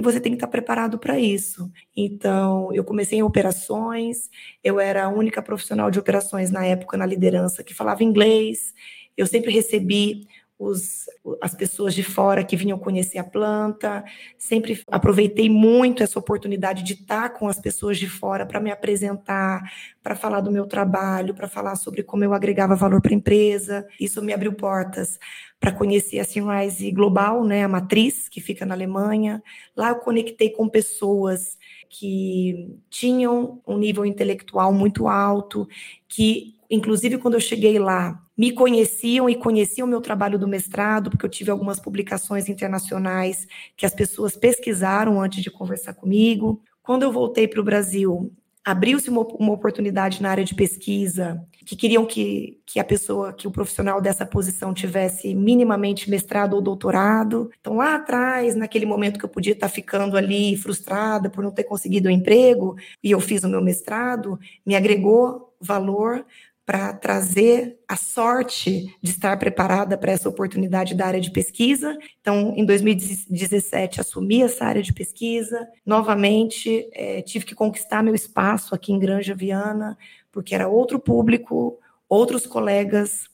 e 0.00 0.02
você 0.02 0.18
tem 0.18 0.32
que 0.32 0.36
estar 0.36 0.48
preparado 0.48 0.98
para 0.98 1.20
isso. 1.20 1.70
Então, 1.94 2.72
eu 2.72 2.82
comecei 2.82 3.18
em 3.18 3.22
operações, 3.22 4.30
eu 4.64 4.80
era 4.80 5.04
a 5.04 5.08
única 5.10 5.42
profissional 5.42 5.90
de 5.90 5.98
operações 5.98 6.50
na 6.50 6.64
época 6.64 6.96
na 6.96 7.04
liderança 7.04 7.62
que 7.62 7.74
falava 7.74 8.02
inglês, 8.02 8.72
eu 9.14 9.26
sempre 9.26 9.52
recebi 9.52 10.26
os, 10.60 11.06
as 11.40 11.54
pessoas 11.54 11.94
de 11.94 12.02
fora 12.02 12.44
que 12.44 12.54
vinham 12.54 12.78
conhecer 12.78 13.16
a 13.16 13.24
planta. 13.24 14.04
Sempre 14.36 14.82
aproveitei 14.88 15.48
muito 15.48 16.02
essa 16.02 16.18
oportunidade 16.18 16.82
de 16.82 16.92
estar 16.92 17.30
com 17.30 17.48
as 17.48 17.58
pessoas 17.58 17.96
de 17.96 18.06
fora 18.06 18.44
para 18.44 18.60
me 18.60 18.70
apresentar, 18.70 19.62
para 20.02 20.14
falar 20.14 20.42
do 20.42 20.52
meu 20.52 20.66
trabalho, 20.66 21.34
para 21.34 21.48
falar 21.48 21.76
sobre 21.76 22.02
como 22.02 22.24
eu 22.24 22.34
agregava 22.34 22.76
valor 22.76 23.00
para 23.00 23.12
a 23.12 23.16
empresa. 23.16 23.86
Isso 23.98 24.20
me 24.20 24.34
abriu 24.34 24.52
portas 24.52 25.18
para 25.58 25.72
conhecer 25.72 26.18
a 26.18 26.24
Sunrise 26.24 26.90
Global, 26.90 27.42
né, 27.42 27.64
a 27.64 27.68
matriz 27.68 28.28
que 28.28 28.40
fica 28.40 28.66
na 28.66 28.74
Alemanha. 28.74 29.42
Lá 29.74 29.88
eu 29.88 29.96
conectei 29.96 30.50
com 30.50 30.68
pessoas 30.68 31.56
que 31.88 32.76
tinham 32.90 33.62
um 33.66 33.78
nível 33.78 34.04
intelectual 34.04 34.74
muito 34.74 35.08
alto, 35.08 35.66
que 36.06 36.59
inclusive 36.70 37.18
quando 37.18 37.34
eu 37.34 37.40
cheguei 37.40 37.78
lá, 37.78 38.22
me 38.38 38.52
conheciam 38.52 39.28
e 39.28 39.34
conheciam 39.34 39.86
o 39.86 39.90
meu 39.90 40.00
trabalho 40.00 40.38
do 40.38 40.48
mestrado, 40.48 41.10
porque 41.10 41.26
eu 41.26 41.30
tive 41.30 41.50
algumas 41.50 41.80
publicações 41.80 42.48
internacionais 42.48 43.46
que 43.76 43.84
as 43.84 43.94
pessoas 43.94 44.36
pesquisaram 44.36 45.20
antes 45.20 45.42
de 45.42 45.50
conversar 45.50 45.94
comigo. 45.94 46.62
Quando 46.82 47.02
eu 47.02 47.12
voltei 47.12 47.46
para 47.46 47.60
o 47.60 47.64
Brasil, 47.64 48.32
abriu-se 48.64 49.10
uma, 49.10 49.22
uma, 49.22 49.52
oportunidade 49.52 50.22
na 50.22 50.30
área 50.30 50.44
de 50.44 50.54
pesquisa, 50.54 51.44
que 51.64 51.74
queriam 51.74 52.04
que, 52.04 52.60
que 52.66 52.78
a 52.78 52.84
pessoa, 52.84 53.32
que 53.32 53.48
o 53.48 53.50
profissional 53.50 54.00
dessa 54.00 54.26
posição 54.26 54.74
tivesse 54.74 55.34
minimamente 55.34 56.10
mestrado 56.10 56.54
ou 56.54 56.62
doutorado. 56.62 57.50
Então, 57.60 57.76
lá 57.76 57.96
atrás, 57.96 58.54
naquele 58.54 58.86
momento 58.86 59.18
que 59.18 59.24
eu 59.24 59.28
podia 59.28 59.52
estar 59.52 59.68
ficando 59.68 60.16
ali 60.16 60.56
frustrada 60.56 61.30
por 61.30 61.42
não 61.42 61.50
ter 61.50 61.64
conseguido 61.64 62.08
o 62.08 62.12
um 62.12 62.14
emprego, 62.14 62.76
e 63.02 63.10
eu 63.10 63.20
fiz 63.20 63.44
o 63.44 63.48
meu 63.48 63.62
mestrado, 63.62 64.38
me 64.64 64.74
agregou 64.74 65.54
valor 65.60 66.24
para 66.70 66.92
trazer 66.92 67.80
a 67.88 67.96
sorte 67.96 68.96
de 69.02 69.10
estar 69.10 69.36
preparada 69.40 69.98
para 69.98 70.12
essa 70.12 70.28
oportunidade 70.28 70.94
da 70.94 71.04
área 71.04 71.20
de 71.20 71.32
pesquisa. 71.32 71.98
Então, 72.20 72.54
em 72.56 72.64
2017, 72.64 74.00
assumi 74.00 74.44
essa 74.44 74.66
área 74.66 74.80
de 74.80 74.92
pesquisa. 74.92 75.66
Novamente, 75.84 76.88
é, 76.92 77.22
tive 77.22 77.44
que 77.44 77.56
conquistar 77.56 78.04
meu 78.04 78.14
espaço 78.14 78.72
aqui 78.72 78.92
em 78.92 79.00
Granja 79.00 79.34
Viana, 79.34 79.98
porque 80.30 80.54
era 80.54 80.68
outro 80.68 81.00
público, 81.00 81.76
outros 82.08 82.46
colegas, 82.46 83.24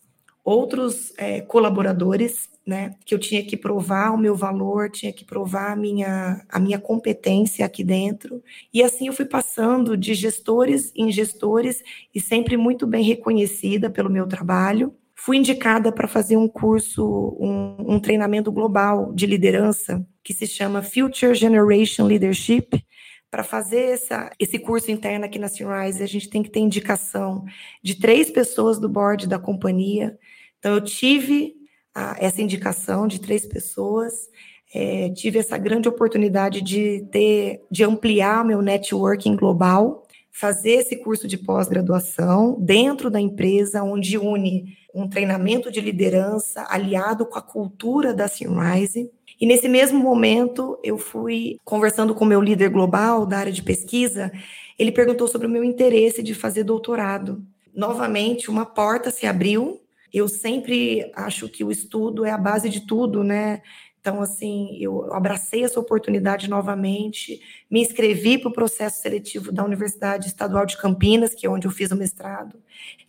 outros 0.42 1.12
é, 1.18 1.42
colaboradores 1.42 2.48
né? 2.66 2.96
Que 3.04 3.14
eu 3.14 3.18
tinha 3.18 3.44
que 3.44 3.56
provar 3.56 4.12
o 4.12 4.18
meu 4.18 4.34
valor, 4.34 4.90
tinha 4.90 5.12
que 5.12 5.24
provar 5.24 5.72
a 5.72 5.76
minha, 5.76 6.44
a 6.48 6.58
minha 6.58 6.80
competência 6.80 7.64
aqui 7.64 7.84
dentro. 7.84 8.42
E 8.74 8.82
assim 8.82 9.06
eu 9.06 9.12
fui 9.12 9.24
passando 9.24 9.96
de 9.96 10.14
gestores 10.14 10.92
em 10.96 11.12
gestores 11.12 11.82
e 12.12 12.20
sempre 12.20 12.56
muito 12.56 12.86
bem 12.86 13.04
reconhecida 13.04 13.88
pelo 13.88 14.10
meu 14.10 14.26
trabalho. 14.26 14.92
Fui 15.14 15.36
indicada 15.36 15.92
para 15.92 16.08
fazer 16.08 16.36
um 16.36 16.48
curso, 16.48 17.36
um, 17.40 17.94
um 17.94 18.00
treinamento 18.00 18.50
global 18.50 19.12
de 19.14 19.26
liderança 19.26 20.04
que 20.22 20.34
se 20.34 20.46
chama 20.46 20.82
Future 20.82 21.34
Generation 21.34 22.06
Leadership. 22.06 22.84
Para 23.30 23.42
fazer 23.44 23.92
essa, 23.92 24.30
esse 24.38 24.58
curso 24.58 24.90
interno 24.90 25.24
aqui 25.24 25.38
na 25.38 25.48
Sunrise, 25.48 26.02
a 26.02 26.06
gente 26.06 26.28
tem 26.28 26.42
que 26.42 26.50
ter 26.50 26.60
indicação 26.60 27.44
de 27.82 27.96
três 27.96 28.30
pessoas 28.30 28.78
do 28.78 28.88
board 28.88 29.26
da 29.26 29.38
companhia. 29.38 30.18
Então, 30.58 30.74
eu 30.74 30.80
tive 30.80 31.54
a, 31.96 32.14
essa 32.20 32.42
indicação 32.42 33.08
de 33.08 33.18
três 33.18 33.46
pessoas. 33.46 34.28
É, 34.74 35.08
tive 35.10 35.38
essa 35.38 35.56
grande 35.56 35.88
oportunidade 35.88 36.60
de 36.60 37.06
ter, 37.10 37.62
de 37.70 37.82
ampliar 37.82 38.44
meu 38.44 38.60
networking 38.60 39.34
global, 39.34 40.06
fazer 40.30 40.72
esse 40.72 40.96
curso 40.96 41.26
de 41.26 41.38
pós-graduação 41.38 42.54
dentro 42.60 43.08
da 43.08 43.18
empresa, 43.18 43.82
onde 43.82 44.18
une 44.18 44.76
um 44.94 45.08
treinamento 45.08 45.70
de 45.70 45.80
liderança 45.80 46.66
aliado 46.70 47.26
com 47.26 47.38
a 47.38 47.42
cultura 47.42 48.14
da 48.14 48.28
Sunrise. 48.28 49.10
E 49.38 49.46
nesse 49.46 49.68
mesmo 49.68 49.98
momento, 49.98 50.78
eu 50.82 50.96
fui 50.96 51.58
conversando 51.64 52.14
com 52.14 52.24
meu 52.24 52.40
líder 52.40 52.70
global 52.70 53.26
da 53.26 53.36
área 53.36 53.52
de 53.52 53.62
pesquisa. 53.62 54.32
Ele 54.78 54.90
perguntou 54.90 55.28
sobre 55.28 55.46
o 55.46 55.50
meu 55.50 55.62
interesse 55.62 56.22
de 56.22 56.34
fazer 56.34 56.64
doutorado. 56.64 57.42
Novamente, 57.74 58.50
uma 58.50 58.64
porta 58.64 59.10
se 59.10 59.26
abriu 59.26 59.80
eu 60.12 60.28
sempre 60.28 61.10
acho 61.14 61.48
que 61.48 61.64
o 61.64 61.70
estudo 61.70 62.24
é 62.24 62.30
a 62.30 62.38
base 62.38 62.68
de 62.68 62.86
tudo, 62.86 63.22
né? 63.22 63.62
Então, 64.06 64.22
assim, 64.22 64.78
eu 64.80 65.12
abracei 65.12 65.64
essa 65.64 65.80
oportunidade 65.80 66.48
novamente, 66.48 67.40
me 67.68 67.80
inscrevi 67.80 68.38
para 68.38 68.48
o 68.48 68.52
processo 68.52 69.02
seletivo 69.02 69.50
da 69.50 69.64
Universidade 69.64 70.28
Estadual 70.28 70.64
de 70.64 70.78
Campinas, 70.78 71.34
que 71.34 71.44
é 71.44 71.50
onde 71.50 71.66
eu 71.66 71.72
fiz 71.72 71.90
o 71.90 71.96
mestrado. 71.96 72.56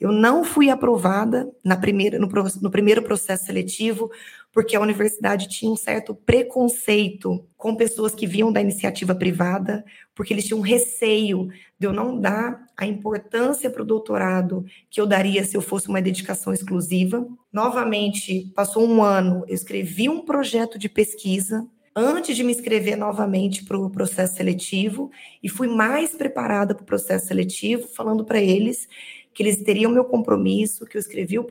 Eu 0.02 0.12
não 0.12 0.44
fui 0.44 0.72
aprovada 0.72 1.52
na 1.64 1.78
primeira, 1.78 2.18
no, 2.18 2.28
no 2.62 2.72
primeiro 2.72 3.04
processo 3.04 3.46
seletivo, 3.46 4.10
porque 4.52 4.76
a 4.76 4.82
universidade 4.82 5.48
tinha 5.48 5.72
um 5.72 5.76
certo 5.76 6.16
preconceito 6.16 7.46
com 7.56 7.76
pessoas 7.76 8.16
que 8.16 8.26
vinham 8.26 8.52
da 8.52 8.60
iniciativa 8.60 9.14
privada, 9.14 9.86
porque 10.16 10.34
eles 10.34 10.48
tinham 10.48 10.62
receio 10.62 11.48
de 11.78 11.86
eu 11.86 11.94
não 11.94 12.20
dar 12.20 12.67
a 12.78 12.86
importância 12.86 13.70
para 13.70 13.82
o 13.82 13.86
doutorado 13.86 14.64
que 14.90 15.02
eu 15.02 15.08
daria 15.08 15.44
se 15.44 15.58
eu 15.58 15.62
fosse 15.62 15.90
uma 15.90 16.02
dedicação 16.02 16.54
exclusiva. 16.54 17.28
Novamente, 17.52 18.52
passou 18.56 18.88
um 18.88 19.04
ano, 19.04 19.44
eu 19.48 19.56
escrevi 19.56 20.08
um 20.08 20.24
projeto 20.24 20.78
de 20.78 20.88
pesquisa 20.88 21.68
antes 21.96 22.36
de 22.36 22.44
me 22.44 22.52
inscrever 22.52 22.96
novamente 22.96 23.66
para 23.66 23.78
o 23.78 23.90
processo 23.90 24.36
seletivo 24.36 25.10
e 25.42 25.50
fui 25.50 25.68
mais 25.68 26.12
preparada 26.12 26.76
para 26.76 26.84
o 26.84 26.86
processo 26.86 27.26
seletivo, 27.26 27.88
falando 27.88 28.24
para 28.24 28.40
eles 28.40 28.88
que 29.34 29.42
eles 29.42 29.64
teriam 29.64 29.92
meu 29.92 30.06
compromisso, 30.06 30.86
que 30.86 30.98
eu 30.98 31.00
escrevi 31.00 31.40
o, 31.40 31.46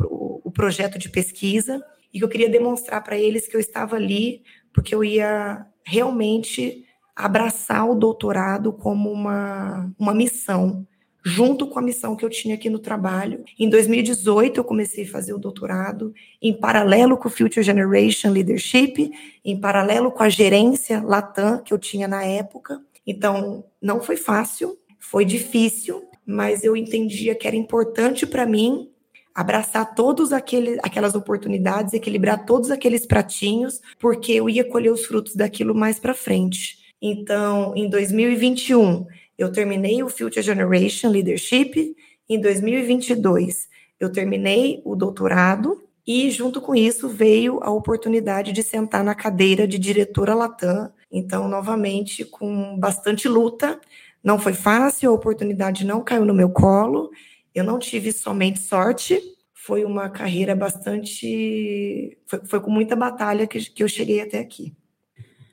o 0.44 0.50
projeto 0.50 0.98
de 0.98 1.08
pesquisa 1.08 1.84
e 2.12 2.18
que 2.18 2.24
eu 2.24 2.28
queria 2.28 2.48
demonstrar 2.48 3.02
para 3.02 3.18
eles 3.18 3.48
que 3.48 3.56
eu 3.56 3.60
estava 3.60 3.96
ali 3.96 4.42
porque 4.72 4.94
eu 4.94 5.02
ia 5.02 5.66
realmente 5.82 6.84
abraçar 7.16 7.88
o 7.88 7.94
doutorado 7.94 8.74
como 8.74 9.10
uma, 9.10 9.90
uma 9.98 10.12
missão, 10.12 10.86
junto 11.28 11.66
com 11.66 11.76
a 11.80 11.82
missão 11.82 12.14
que 12.14 12.24
eu 12.24 12.30
tinha 12.30 12.54
aqui 12.54 12.70
no 12.70 12.78
trabalho. 12.78 13.42
Em 13.58 13.68
2018, 13.68 14.60
eu 14.60 14.64
comecei 14.64 15.02
a 15.02 15.08
fazer 15.08 15.34
o 15.34 15.38
doutorado, 15.38 16.14
em 16.40 16.54
paralelo 16.54 17.16
com 17.16 17.26
o 17.26 17.30
Future 17.30 17.64
Generation 17.64 18.30
Leadership, 18.30 19.10
em 19.44 19.60
paralelo 19.60 20.12
com 20.12 20.22
a 20.22 20.28
gerência 20.28 21.02
Latam 21.02 21.58
que 21.64 21.74
eu 21.74 21.78
tinha 21.80 22.06
na 22.06 22.22
época. 22.22 22.80
Então, 23.04 23.64
não 23.82 24.00
foi 24.00 24.16
fácil, 24.16 24.78
foi 25.00 25.24
difícil, 25.24 26.04
mas 26.24 26.62
eu 26.62 26.76
entendia 26.76 27.34
que 27.34 27.48
era 27.48 27.56
importante 27.56 28.24
para 28.24 28.46
mim 28.46 28.88
abraçar 29.34 29.96
todas 29.96 30.32
aquelas 30.32 31.16
oportunidades, 31.16 31.92
equilibrar 31.92 32.46
todos 32.46 32.70
aqueles 32.70 33.04
pratinhos, 33.04 33.80
porque 33.98 34.30
eu 34.30 34.48
ia 34.48 34.64
colher 34.64 34.92
os 34.92 35.04
frutos 35.04 35.34
daquilo 35.34 35.74
mais 35.74 35.98
para 35.98 36.14
frente. 36.14 36.86
Então, 37.02 37.74
em 37.76 37.90
2021, 37.90 39.06
eu 39.38 39.52
terminei 39.52 40.02
o 40.02 40.08
Future 40.08 40.42
Generation 40.42 41.10
Leadership, 41.10 41.94
em 42.28 42.40
2022, 42.40 43.68
eu 44.00 44.10
terminei 44.10 44.82
o 44.84 44.96
doutorado 44.96 45.82
e 46.06 46.30
junto 46.30 46.60
com 46.60 46.74
isso 46.74 47.08
veio 47.08 47.58
a 47.62 47.70
oportunidade 47.70 48.52
de 48.52 48.62
sentar 48.62 49.04
na 49.04 49.14
cadeira 49.14 49.66
de 49.66 49.78
diretora 49.78 50.34
Latam 50.34 50.92
Então, 51.10 51.48
novamente, 51.48 52.24
com 52.24 52.78
bastante 52.78 53.28
luta, 53.28 53.80
não 54.22 54.38
foi 54.38 54.52
fácil, 54.52 55.10
a 55.10 55.14
oportunidade 55.14 55.84
não 55.84 56.02
caiu 56.02 56.24
no 56.24 56.34
meu 56.34 56.50
colo, 56.50 57.10
eu 57.54 57.64
não 57.64 57.78
tive 57.78 58.12
somente 58.12 58.58
sorte, 58.58 59.20
foi 59.52 59.84
uma 59.84 60.08
carreira 60.08 60.54
bastante. 60.54 62.16
Foi, 62.26 62.40
foi 62.44 62.60
com 62.60 62.70
muita 62.70 62.94
batalha 62.94 63.46
que, 63.46 63.58
que 63.58 63.82
eu 63.82 63.88
cheguei 63.88 64.20
até 64.20 64.38
aqui. 64.38 64.74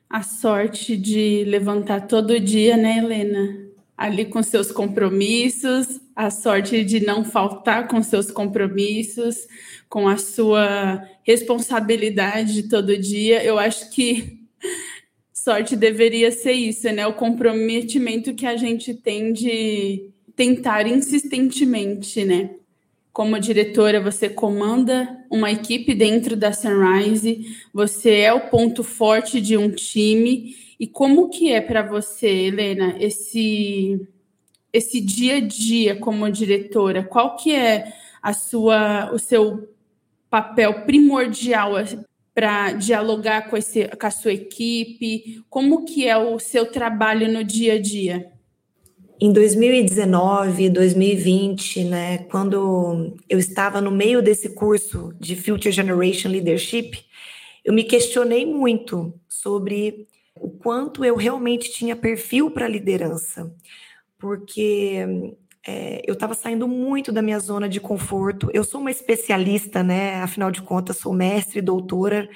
A 0.10 0.22
sorte 0.22 0.96
de 0.96 1.44
levantar 1.46 2.02
todo 2.08 2.40
dia, 2.40 2.78
né, 2.78 2.98
Helena? 3.00 3.63
Ali 3.98 4.26
com 4.26 4.42
seus 4.42 4.72
compromissos, 4.72 6.02
a 6.16 6.30
sorte 6.30 6.84
de 6.84 7.06
não 7.06 7.24
faltar 7.24 7.88
com 7.88 8.02
seus 8.02 8.32
compromissos, 8.32 9.48
com 9.88 10.08
a 10.08 10.18
sua 10.18 11.08
responsabilidade 11.24 12.64
todo 12.70 12.98
dia. 12.98 13.44
Eu 13.44 13.60
acho 13.60 13.92
que 13.92 14.40
sorte 15.32 15.76
deveria 15.76 16.32
ser 16.32 16.54
isso, 16.54 16.90
né? 16.92 17.06
O 17.06 17.14
comprometimento 17.14 18.34
que 18.34 18.46
a 18.46 18.58
gente 18.58 18.94
tem 18.94 19.34
de 19.34 20.10
tentar 20.36 20.88
insistentemente, 20.88 22.24
né? 22.24 22.52
Como 23.12 23.40
diretora, 23.40 24.02
você 24.02 24.28
comanda 24.28 25.24
uma 25.30 25.52
equipe 25.52 25.94
dentro 25.94 26.36
da 26.36 26.52
Sunrise, 26.52 27.46
você 27.72 28.22
é 28.22 28.34
o 28.34 28.50
ponto 28.50 28.84
forte 28.84 29.40
de 29.40 29.56
um 29.56 29.70
time. 29.70 30.56
E 30.80 30.88
como 30.88 31.30
que 31.30 31.52
é 31.52 31.62
para 31.62 31.82
você, 31.82 32.28
Helena, 32.28 32.96
esse 33.00 34.08
esse 34.72 35.00
dia 35.00 35.38
a 35.38 35.40
dia 35.40 35.96
como 35.96 36.30
diretora? 36.32 37.04
Qual 37.04 37.36
que 37.36 37.54
é 37.54 37.94
a 38.22 38.34
sua 38.34 39.12
o 39.14 39.20
seu 39.20 39.70
papel 40.30 40.86
primordial 40.86 41.74
para 42.34 42.74
dialogar 42.74 43.50
com, 43.50 43.56
esse, 43.56 43.88
com 43.88 44.08
a 44.08 44.12
sua 44.12 44.34
equipe? 44.34 45.44
Como 45.50 45.86
que 45.86 46.08
é 46.08 46.18
o 46.18 46.40
seu 46.40 46.66
trabalho 46.66 47.32
no 47.32 47.44
dia 47.44 47.74
a 47.74 47.80
dia? 47.80 48.32
Em 49.22 49.32
2019, 49.32 50.70
2020, 50.70 51.84
né, 51.86 52.18
quando 52.30 53.16
eu 53.30 53.38
estava 53.38 53.80
no 53.80 53.92
meio 53.92 54.22
desse 54.22 54.50
curso 54.50 55.14
de 55.20 55.36
Future 55.36 55.72
Generation 55.72 56.30
Leadership, 56.30 57.06
eu 57.64 57.72
me 57.72 57.84
questionei 57.84 58.46
muito 58.46 59.14
sobre 59.30 60.08
o 60.36 60.50
quanto 60.50 61.06
eu 61.06 61.16
realmente 61.16 61.72
tinha 61.72 61.96
perfil 61.96 62.52
para 62.52 62.68
liderança, 62.68 63.54
porque 64.18 65.36
é, 65.66 66.02
eu 66.06 66.14
estava 66.14 66.34
saindo 66.34 66.68
muito 66.68 67.12
da 67.12 67.22
minha 67.22 67.40
zona 67.40 67.70
de 67.70 67.80
conforto. 67.80 68.50
Eu 68.54 68.64
sou 68.64 68.82
uma 68.82 68.92
especialista, 68.92 69.82
né? 69.84 70.16
Afinal 70.16 70.52
de 70.52 70.62
contas, 70.62 70.98
sou 70.98 71.14
mestre 71.14 71.60
e 71.60 71.62
doutora 71.62 72.30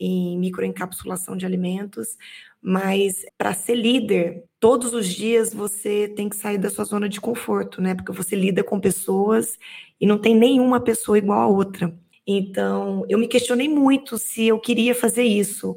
em 0.00 0.38
microencapsulação 0.38 1.36
de 1.36 1.44
alimentos, 1.44 2.16
mas 2.62 3.24
para 3.36 3.52
ser 3.52 3.74
líder, 3.74 4.44
todos 4.60 4.94
os 4.94 5.08
dias 5.08 5.52
você 5.52 6.08
tem 6.08 6.28
que 6.28 6.36
sair 6.36 6.58
da 6.58 6.70
sua 6.70 6.84
zona 6.84 7.08
de 7.08 7.20
conforto, 7.20 7.80
né? 7.82 7.94
Porque 7.94 8.12
você 8.12 8.36
lida 8.36 8.62
com 8.62 8.78
pessoas 8.78 9.58
e 10.00 10.06
não 10.06 10.18
tem 10.18 10.36
nenhuma 10.36 10.80
pessoa 10.80 11.18
igual 11.18 11.40
a 11.40 11.46
outra. 11.48 11.92
Então, 12.26 13.04
eu 13.08 13.18
me 13.18 13.26
questionei 13.26 13.68
muito 13.68 14.18
se 14.18 14.46
eu 14.46 14.60
queria 14.60 14.94
fazer 14.94 15.24
isso, 15.24 15.76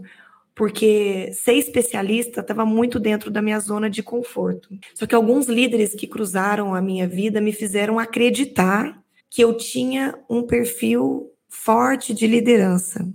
porque 0.54 1.32
ser 1.34 1.54
especialista 1.54 2.42
estava 2.42 2.66
muito 2.66 3.00
dentro 3.00 3.32
da 3.32 3.42
minha 3.42 3.60
zona 3.60 3.90
de 3.90 4.04
conforto. 4.04 4.70
Só 4.94 5.06
que 5.06 5.16
alguns 5.16 5.48
líderes 5.48 5.96
que 5.96 6.08
cruzaram 6.08 6.76
a 6.76 6.82
minha 6.82 7.08
vida 7.08 7.40
me 7.40 7.54
fizeram 7.54 7.98
acreditar 7.98 9.02
que 9.30 9.42
eu 9.42 9.56
tinha 9.56 10.18
um 10.30 10.44
perfil 10.44 11.32
forte 11.48 12.14
de 12.14 12.28
liderança. 12.28 13.08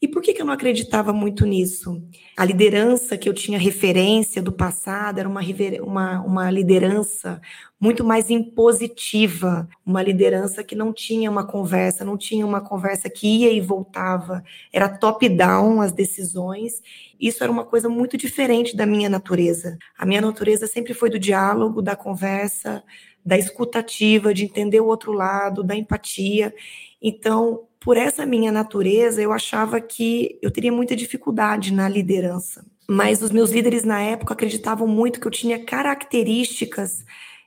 E 0.00 0.06
por 0.06 0.22
que, 0.22 0.32
que 0.32 0.40
eu 0.40 0.46
não 0.46 0.52
acreditava 0.52 1.12
muito 1.12 1.44
nisso? 1.44 2.00
A 2.36 2.44
liderança 2.44 3.18
que 3.18 3.28
eu 3.28 3.34
tinha 3.34 3.58
referência 3.58 4.40
do 4.40 4.52
passado 4.52 5.18
era 5.18 5.28
uma, 5.28 5.40
uma, 5.82 6.20
uma 6.20 6.50
liderança 6.50 7.40
muito 7.80 8.04
mais 8.04 8.30
impositiva, 8.30 9.68
uma 9.84 10.00
liderança 10.00 10.62
que 10.62 10.76
não 10.76 10.92
tinha 10.92 11.28
uma 11.28 11.44
conversa, 11.44 12.04
não 12.04 12.16
tinha 12.16 12.46
uma 12.46 12.60
conversa 12.60 13.10
que 13.10 13.26
ia 13.26 13.52
e 13.52 13.60
voltava, 13.60 14.42
era 14.72 14.88
top-down 14.88 15.80
as 15.80 15.92
decisões. 15.92 16.80
Isso 17.20 17.42
era 17.42 17.50
uma 17.50 17.64
coisa 17.64 17.88
muito 17.88 18.16
diferente 18.16 18.76
da 18.76 18.86
minha 18.86 19.08
natureza. 19.08 19.76
A 19.96 20.06
minha 20.06 20.20
natureza 20.20 20.68
sempre 20.68 20.94
foi 20.94 21.10
do 21.10 21.18
diálogo, 21.18 21.82
da 21.82 21.96
conversa, 21.96 22.84
da 23.24 23.36
escutativa, 23.36 24.32
de 24.32 24.44
entender 24.44 24.80
o 24.80 24.86
outro 24.86 25.12
lado, 25.12 25.62
da 25.64 25.76
empatia. 25.76 26.54
Então, 27.02 27.67
por 27.80 27.96
essa 27.96 28.26
minha 28.26 28.50
natureza, 28.50 29.22
eu 29.22 29.32
achava 29.32 29.80
que 29.80 30.38
eu 30.42 30.50
teria 30.50 30.72
muita 30.72 30.96
dificuldade 30.96 31.72
na 31.72 31.88
liderança. 31.88 32.64
Mas 32.90 33.22
os 33.22 33.30
meus 33.30 33.50
líderes 33.50 33.84
na 33.84 34.00
época 34.00 34.34
acreditavam 34.34 34.86
muito 34.86 35.20
que 35.20 35.26
eu 35.26 35.30
tinha 35.30 35.62
características 35.62 37.04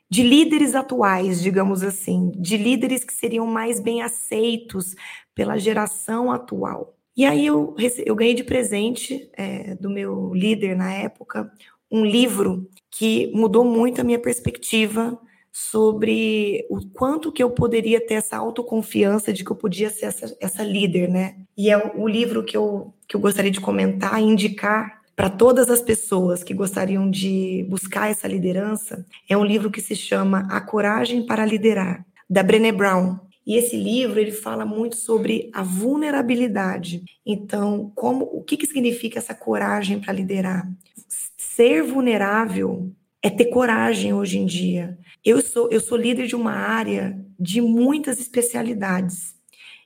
de 0.09 0.23
líderes 0.23 0.75
atuais, 0.75 1.41
digamos 1.41 1.83
assim, 1.83 2.31
de 2.35 2.57
líderes 2.57 3.03
que 3.03 3.13
seriam 3.13 3.47
mais 3.47 3.79
bem 3.79 4.01
aceitos 4.01 4.93
pela 5.33 5.57
geração 5.57 6.31
atual. 6.31 6.95
E 7.15 7.25
aí 7.25 7.45
eu, 7.45 7.75
eu 8.05 8.15
ganhei 8.15 8.33
de 8.33 8.43
presente 8.43 9.29
é, 9.37 9.75
do 9.75 9.89
meu 9.89 10.33
líder 10.33 10.75
na 10.75 10.93
época 10.93 11.51
um 11.91 12.05
livro 12.05 12.69
que 12.89 13.31
mudou 13.33 13.65
muito 13.65 13.99
a 13.99 14.03
minha 14.03 14.19
perspectiva 14.19 15.19
sobre 15.51 16.65
o 16.69 16.79
quanto 16.93 17.31
que 17.31 17.43
eu 17.43 17.49
poderia 17.49 17.99
ter 17.99 18.15
essa 18.15 18.37
autoconfiança 18.37 19.33
de 19.33 19.43
que 19.43 19.51
eu 19.51 19.55
podia 19.55 19.89
ser 19.89 20.05
essa, 20.05 20.37
essa 20.39 20.63
líder, 20.63 21.09
né? 21.09 21.35
E 21.57 21.69
é 21.69 21.77
o 21.95 22.07
livro 22.07 22.43
que 22.43 22.55
eu, 22.55 22.93
que 23.07 23.15
eu 23.15 23.19
gostaria 23.19 23.51
de 23.51 23.59
comentar 23.59 24.21
e 24.21 24.25
indicar 24.25 25.01
para 25.15 25.29
todas 25.29 25.69
as 25.69 25.81
pessoas 25.81 26.43
que 26.43 26.53
gostariam 26.53 27.09
de 27.09 27.65
buscar 27.69 28.09
essa 28.09 28.27
liderança, 28.27 29.05
é 29.29 29.37
um 29.37 29.43
livro 29.43 29.69
que 29.69 29.81
se 29.81 29.95
chama 29.95 30.47
A 30.49 30.61
Coragem 30.61 31.25
para 31.25 31.45
Liderar, 31.45 32.05
da 32.29 32.41
Brené 32.41 32.71
Brown. 32.71 33.19
E 33.45 33.55
esse 33.55 33.75
livro 33.75 34.19
ele 34.19 34.31
fala 34.31 34.65
muito 34.65 34.95
sobre 34.95 35.49
a 35.53 35.61
vulnerabilidade. 35.61 37.03
Então, 37.25 37.91
como 37.93 38.25
o 38.25 38.41
que, 38.41 38.55
que 38.55 38.65
significa 38.65 39.19
essa 39.19 39.35
coragem 39.35 39.99
para 39.99 40.13
liderar? 40.13 40.67
Ser 41.37 41.83
vulnerável 41.83 42.91
é 43.21 43.29
ter 43.29 43.45
coragem 43.45 44.13
hoje 44.13 44.39
em 44.39 44.45
dia. 44.45 44.97
Eu 45.23 45.41
sou, 45.41 45.69
eu 45.71 45.79
sou 45.79 45.97
líder 45.97 46.27
de 46.27 46.36
uma 46.36 46.53
área 46.53 47.19
de 47.39 47.62
muitas 47.62 48.19
especialidades. 48.19 49.36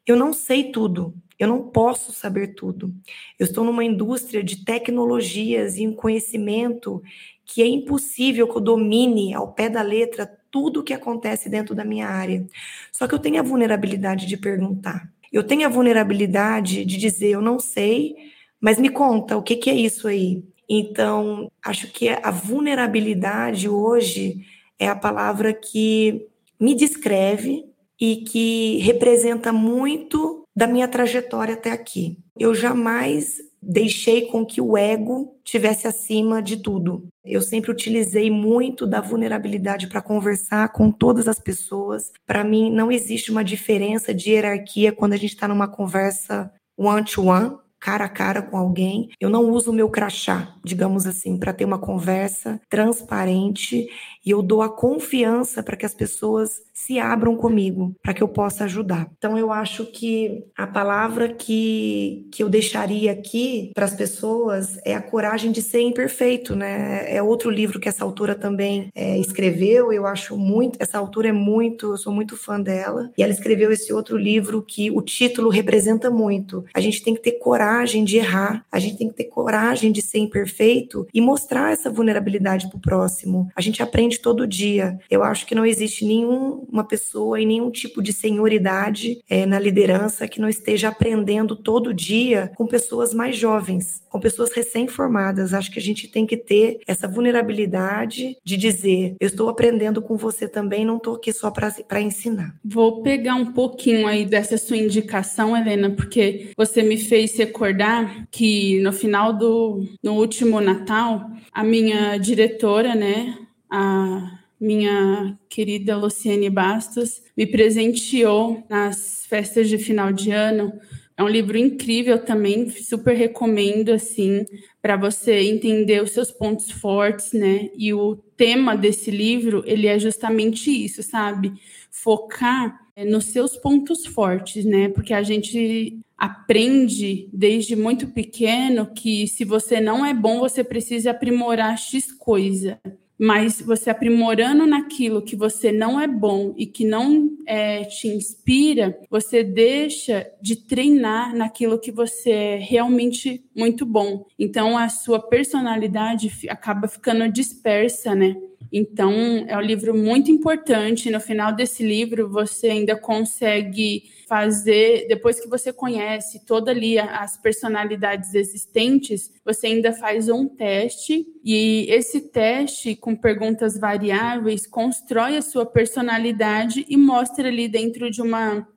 Eu 0.05 0.15
não 0.15 0.31
sei 0.31 0.71
tudo, 0.71 1.13
eu 1.37 1.47
não 1.47 1.63
posso 1.63 2.13
saber 2.13 2.55
tudo. 2.55 2.93
Eu 3.37 3.45
estou 3.45 3.63
numa 3.63 3.83
indústria 3.83 4.43
de 4.43 4.63
tecnologias 4.63 5.77
e 5.77 5.85
um 5.85 5.93
conhecimento 5.93 7.01
que 7.45 7.61
é 7.61 7.67
impossível 7.67 8.47
que 8.47 8.57
eu 8.57 8.61
domine 8.61 9.33
ao 9.33 9.53
pé 9.53 9.69
da 9.69 9.81
letra 9.81 10.25
tudo 10.49 10.79
o 10.79 10.83
que 10.83 10.93
acontece 10.93 11.49
dentro 11.49 11.75
da 11.75 11.83
minha 11.83 12.07
área. 12.07 12.45
Só 12.91 13.07
que 13.07 13.13
eu 13.13 13.19
tenho 13.19 13.39
a 13.39 13.43
vulnerabilidade 13.43 14.25
de 14.25 14.37
perguntar. 14.37 15.11
Eu 15.31 15.43
tenho 15.43 15.65
a 15.65 15.69
vulnerabilidade 15.69 16.85
de 16.85 16.97
dizer, 16.97 17.31
eu 17.31 17.41
não 17.41 17.59
sei, 17.59 18.15
mas 18.59 18.79
me 18.79 18.89
conta, 18.89 19.35
o 19.35 19.43
que, 19.43 19.57
que 19.57 19.69
é 19.69 19.75
isso 19.75 20.07
aí? 20.07 20.43
Então, 20.69 21.51
acho 21.63 21.91
que 21.91 22.09
a 22.09 22.31
vulnerabilidade 22.31 23.69
hoje 23.69 24.45
é 24.79 24.87
a 24.87 24.95
palavra 24.95 25.53
que 25.53 26.27
me 26.59 26.75
descreve 26.75 27.65
e 27.99 28.17
que 28.17 28.77
representa 28.79 29.53
muito 29.53 30.43
da 30.55 30.67
minha 30.67 30.87
trajetória 30.87 31.53
até 31.53 31.71
aqui. 31.71 32.17
Eu 32.37 32.53
jamais 32.53 33.37
deixei 33.61 34.27
com 34.27 34.45
que 34.45 34.61
o 34.61 34.77
ego 34.77 35.35
tivesse 35.43 35.87
acima 35.87 36.41
de 36.41 36.57
tudo. 36.57 37.07
Eu 37.23 37.41
sempre 37.41 37.71
utilizei 37.71 38.29
muito 38.29 38.85
da 38.85 39.01
vulnerabilidade 39.01 39.87
para 39.87 40.01
conversar 40.01 40.69
com 40.69 40.91
todas 40.91 41.27
as 41.27 41.39
pessoas. 41.39 42.11
Para 42.27 42.43
mim, 42.43 42.69
não 42.69 42.91
existe 42.91 43.31
uma 43.31 43.43
diferença 43.43 44.13
de 44.13 44.31
hierarquia 44.31 44.91
quando 44.91 45.13
a 45.13 45.17
gente 45.17 45.33
está 45.33 45.47
numa 45.47 45.67
conversa 45.67 46.51
one-to-one. 46.77 47.49
-one 47.49 47.64
cara 47.85 48.05
a 48.05 48.09
cara 48.09 48.41
com 48.41 48.57
alguém. 48.57 49.09
Eu 49.21 49.29
não 49.29 49.47
uso 49.51 49.69
o 49.69 49.73
meu 49.73 49.87
crachá, 49.87 50.55
digamos 50.63 51.05
assim, 51.05 51.37
para 51.37 51.53
ter 51.53 51.65
uma 51.65 51.77
conversa 51.77 52.59
transparente 52.67 53.87
e 54.25 54.31
eu 54.31 54.41
dou 54.41 54.63
a 54.63 54.69
confiança 54.75 55.61
para 55.61 55.77
que 55.77 55.85
as 55.85 55.93
pessoas 55.93 56.64
se 56.85 56.99
abram 56.99 57.35
comigo, 57.35 57.95
para 58.01 58.13
que 58.13 58.21
eu 58.21 58.27
possa 58.27 58.65
ajudar. 58.65 59.09
Então 59.17 59.37
eu 59.37 59.51
acho 59.51 59.87
que 59.87 60.43
a 60.55 60.67
palavra 60.67 61.27
que, 61.27 62.27
que 62.31 62.43
eu 62.43 62.49
deixaria 62.49 63.11
aqui 63.11 63.71
para 63.73 63.85
as 63.85 63.95
pessoas 63.95 64.77
é 64.85 64.93
a 64.93 65.01
coragem 65.01 65.51
de 65.51 65.63
ser 65.63 65.81
imperfeito, 65.81 66.55
né? 66.55 67.11
É 67.11 67.23
outro 67.23 67.49
livro 67.49 67.79
que 67.79 67.89
essa 67.89 68.03
autora 68.03 68.35
também 68.35 68.89
é, 68.93 69.17
escreveu. 69.17 69.91
Eu 69.91 70.05
acho 70.05 70.37
muito, 70.37 70.77
essa 70.79 70.99
autora 70.99 71.29
é 71.29 71.31
muito, 71.31 71.93
eu 71.93 71.97
sou 71.97 72.13
muito 72.13 72.37
fã 72.37 72.61
dela. 72.61 73.11
E 73.17 73.23
ela 73.23 73.31
escreveu 73.31 73.71
esse 73.71 73.91
outro 73.91 74.15
livro 74.15 74.61
que 74.61 74.91
o 74.91 75.01
título 75.01 75.49
representa 75.49 76.11
muito. 76.11 76.63
A 76.73 76.79
gente 76.79 77.03
tem 77.03 77.15
que 77.15 77.21
ter 77.21 77.33
coragem 77.33 78.03
de 78.03 78.17
errar, 78.17 78.63
a 78.71 78.77
gente 78.77 78.97
tem 78.97 79.09
que 79.09 79.15
ter 79.15 79.25
coragem 79.25 79.91
de 79.91 80.03
ser 80.03 80.19
imperfeito 80.19 81.07
e 81.11 81.19
mostrar 81.19 81.71
essa 81.71 81.89
vulnerabilidade 81.89 82.69
para 82.69 82.77
o 82.77 82.81
próximo. 82.81 83.49
A 83.55 83.61
gente 83.61 83.81
aprende 83.81 84.19
todo 84.19 84.45
dia. 84.45 84.99
Eu 85.09 85.23
acho 85.23 85.47
que 85.47 85.55
não 85.55 85.65
existe 85.65 86.05
nenhum, 86.05 86.65
uma 86.75 86.83
pessoa 86.83 87.39
e 87.39 87.45
nenhum 87.45 87.71
tipo 87.71 88.01
de 88.03 88.11
senioridade 88.11 89.19
é, 89.29 89.45
na 89.45 89.57
liderança 89.57 90.27
que 90.27 90.41
não 90.41 90.49
esteja 90.49 90.89
aprendendo 90.89 91.55
todo 91.55 91.93
dia 91.93 92.51
com 92.55 92.67
pessoas 92.67 93.13
mais 93.13 93.37
jovens, 93.37 94.03
com 94.09 94.19
pessoas 94.19 94.51
recém-formadas. 94.51 95.53
Acho 95.53 95.71
que 95.71 95.79
a 95.79 95.81
gente 95.81 96.07
tem 96.07 96.25
que 96.25 96.35
ter 96.35 96.79
essa 96.85 97.07
vulnerabilidade 97.07 98.37
de 98.43 98.57
dizer: 98.57 99.15
eu 99.19 99.27
estou 99.27 99.49
aprendendo 99.49 100.01
com 100.01 100.17
você 100.17 100.47
também, 100.47 100.85
não 100.85 100.97
estou 100.97 101.15
aqui 101.15 101.31
só 101.31 101.49
para 101.49 102.01
ensinar. 102.01 102.55
Vou 102.63 103.01
pegar 103.01 103.35
um 103.35 103.53
pouquinho 103.53 104.05
aí 104.05 104.25
dessa 104.25 104.57
sua 104.57 104.77
indicação, 104.77 105.55
Helena, 105.55 105.89
porque 105.89 106.49
você 106.57 106.83
me 106.83 106.97
fez 106.97 107.37
recordar 107.37 108.27
que 108.29 108.81
no 108.81 108.91
final 108.91 109.31
do 109.31 109.87
no 110.03 110.13
último 110.13 110.59
Natal, 110.59 111.29
a 111.51 111.63
minha 111.63 112.17
diretora, 112.17 112.93
né, 112.93 113.37
a 113.69 114.34
minha 114.59 115.37
querida 115.49 115.97
Luciane 115.97 116.49
Bastos, 116.49 117.21
me 117.35 117.45
presenteou 117.45 118.63
nas 118.69 119.25
festas 119.27 119.69
de 119.69 119.77
final 119.77 120.11
de 120.11 120.31
ano. 120.31 120.73
É 121.17 121.23
um 121.23 121.29
livro 121.29 121.57
incrível 121.57 122.19
também, 122.19 122.69
super 122.69 123.15
recomendo 123.15 123.91
assim, 123.91 124.45
para 124.81 124.97
você 124.97 125.39
entender 125.41 126.03
os 126.03 126.11
seus 126.11 126.29
pontos 126.31 126.69
fortes, 126.69 127.31
né? 127.31 127.69
E 127.77 127.93
o 127.93 128.17
tema 128.35 128.75
desse 128.75 129.11
livro, 129.11 129.63
ele 129.65 129.87
é 129.87 129.97
justamente 129.97 130.69
isso, 130.69 131.01
sabe? 131.01 131.53
Focar 131.89 132.77
é, 132.95 133.05
nos 133.05 133.25
seus 133.25 133.55
pontos 133.55 134.05
fortes, 134.05 134.65
né? 134.65 134.89
Porque 134.89 135.13
a 135.13 135.23
gente 135.23 135.97
aprende 136.17 137.29
desde 137.31 137.75
muito 137.75 138.07
pequeno 138.07 138.93
que 138.93 139.27
se 139.27 139.45
você 139.45 139.79
não 139.79 140.05
é 140.05 140.13
bom, 140.13 140.39
você 140.39 140.63
precisa 140.63 141.11
aprimorar 141.11 141.77
X 141.77 142.11
coisa 142.11 142.79
mas 143.17 143.61
você 143.61 143.89
aprimorando 143.89 144.65
naquilo 144.65 145.21
que 145.21 145.35
você 145.35 145.71
não 145.71 145.99
é 145.99 146.07
bom 146.07 146.53
e 146.57 146.65
que 146.65 146.85
não 146.85 147.31
é, 147.45 147.83
te 147.85 148.07
inspira, 148.07 148.97
você 149.09 149.43
deixa 149.43 150.29
de 150.41 150.55
treinar 150.55 151.35
naquilo 151.35 151.79
que 151.79 151.91
você 151.91 152.31
é 152.31 152.55
realmente 152.57 153.43
muito 153.55 153.85
bom. 153.85 154.25
Então 154.37 154.77
a 154.77 154.89
sua 154.89 155.19
personalidade 155.19 156.31
acaba 156.49 156.87
ficando 156.87 157.31
dispersa, 157.31 158.13
né? 158.13 158.35
Então 158.71 159.13
é 159.47 159.57
um 159.57 159.61
livro 159.61 159.95
muito 159.95 160.31
importante. 160.31 161.09
No 161.09 161.19
final 161.19 161.53
desse 161.53 161.85
livro 161.85 162.29
você 162.29 162.67
ainda 162.67 162.95
consegue 162.95 164.03
fazer, 164.27 165.07
depois 165.07 165.39
que 165.39 165.47
você 165.47 165.71
conhece 165.71 166.45
toda 166.45 166.71
ali 166.71 166.97
as 166.97 167.37
personalidades 167.37 168.33
existentes, 168.33 169.31
você 169.43 169.67
ainda 169.67 169.93
faz 169.93 170.29
um 170.29 170.47
teste 170.47 171.25
e 171.43 171.85
esse 171.89 172.21
teste 172.21 172.95
com 172.95 173.15
perguntas 173.15 173.77
variáveis 173.79 174.65
constrói 174.65 175.37
a 175.37 175.41
sua 175.41 175.65
personalidade 175.65 176.85
e 176.89 176.97
mostra 176.97 177.47
ali 177.47 177.67
dentro 177.67 178.09
de 178.09 178.21
uma 178.21 178.67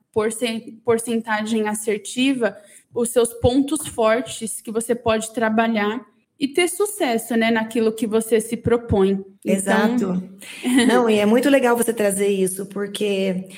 porcentagem 0.83 1.67
assertiva 1.67 2.55
os 2.93 3.09
seus 3.09 3.33
pontos 3.35 3.87
fortes 3.87 4.61
que 4.61 4.71
você 4.71 4.95
pode 4.95 5.33
trabalhar 5.33 6.03
e 6.39 6.47
ter 6.47 6.69
sucesso, 6.69 7.35
né, 7.35 7.51
naquilo 7.51 7.91
que 7.91 8.07
você 8.07 8.39
se 8.39 8.55
propõe. 8.55 9.23
Exato. 9.43 9.93
Então... 9.93 10.29
Não, 10.87 11.09
e 11.09 11.19
é 11.19 11.25
muito 11.25 11.49
legal 11.49 11.75
você 11.75 11.93
trazer 11.93 12.29
isso, 12.29 12.65
porque 12.67 13.49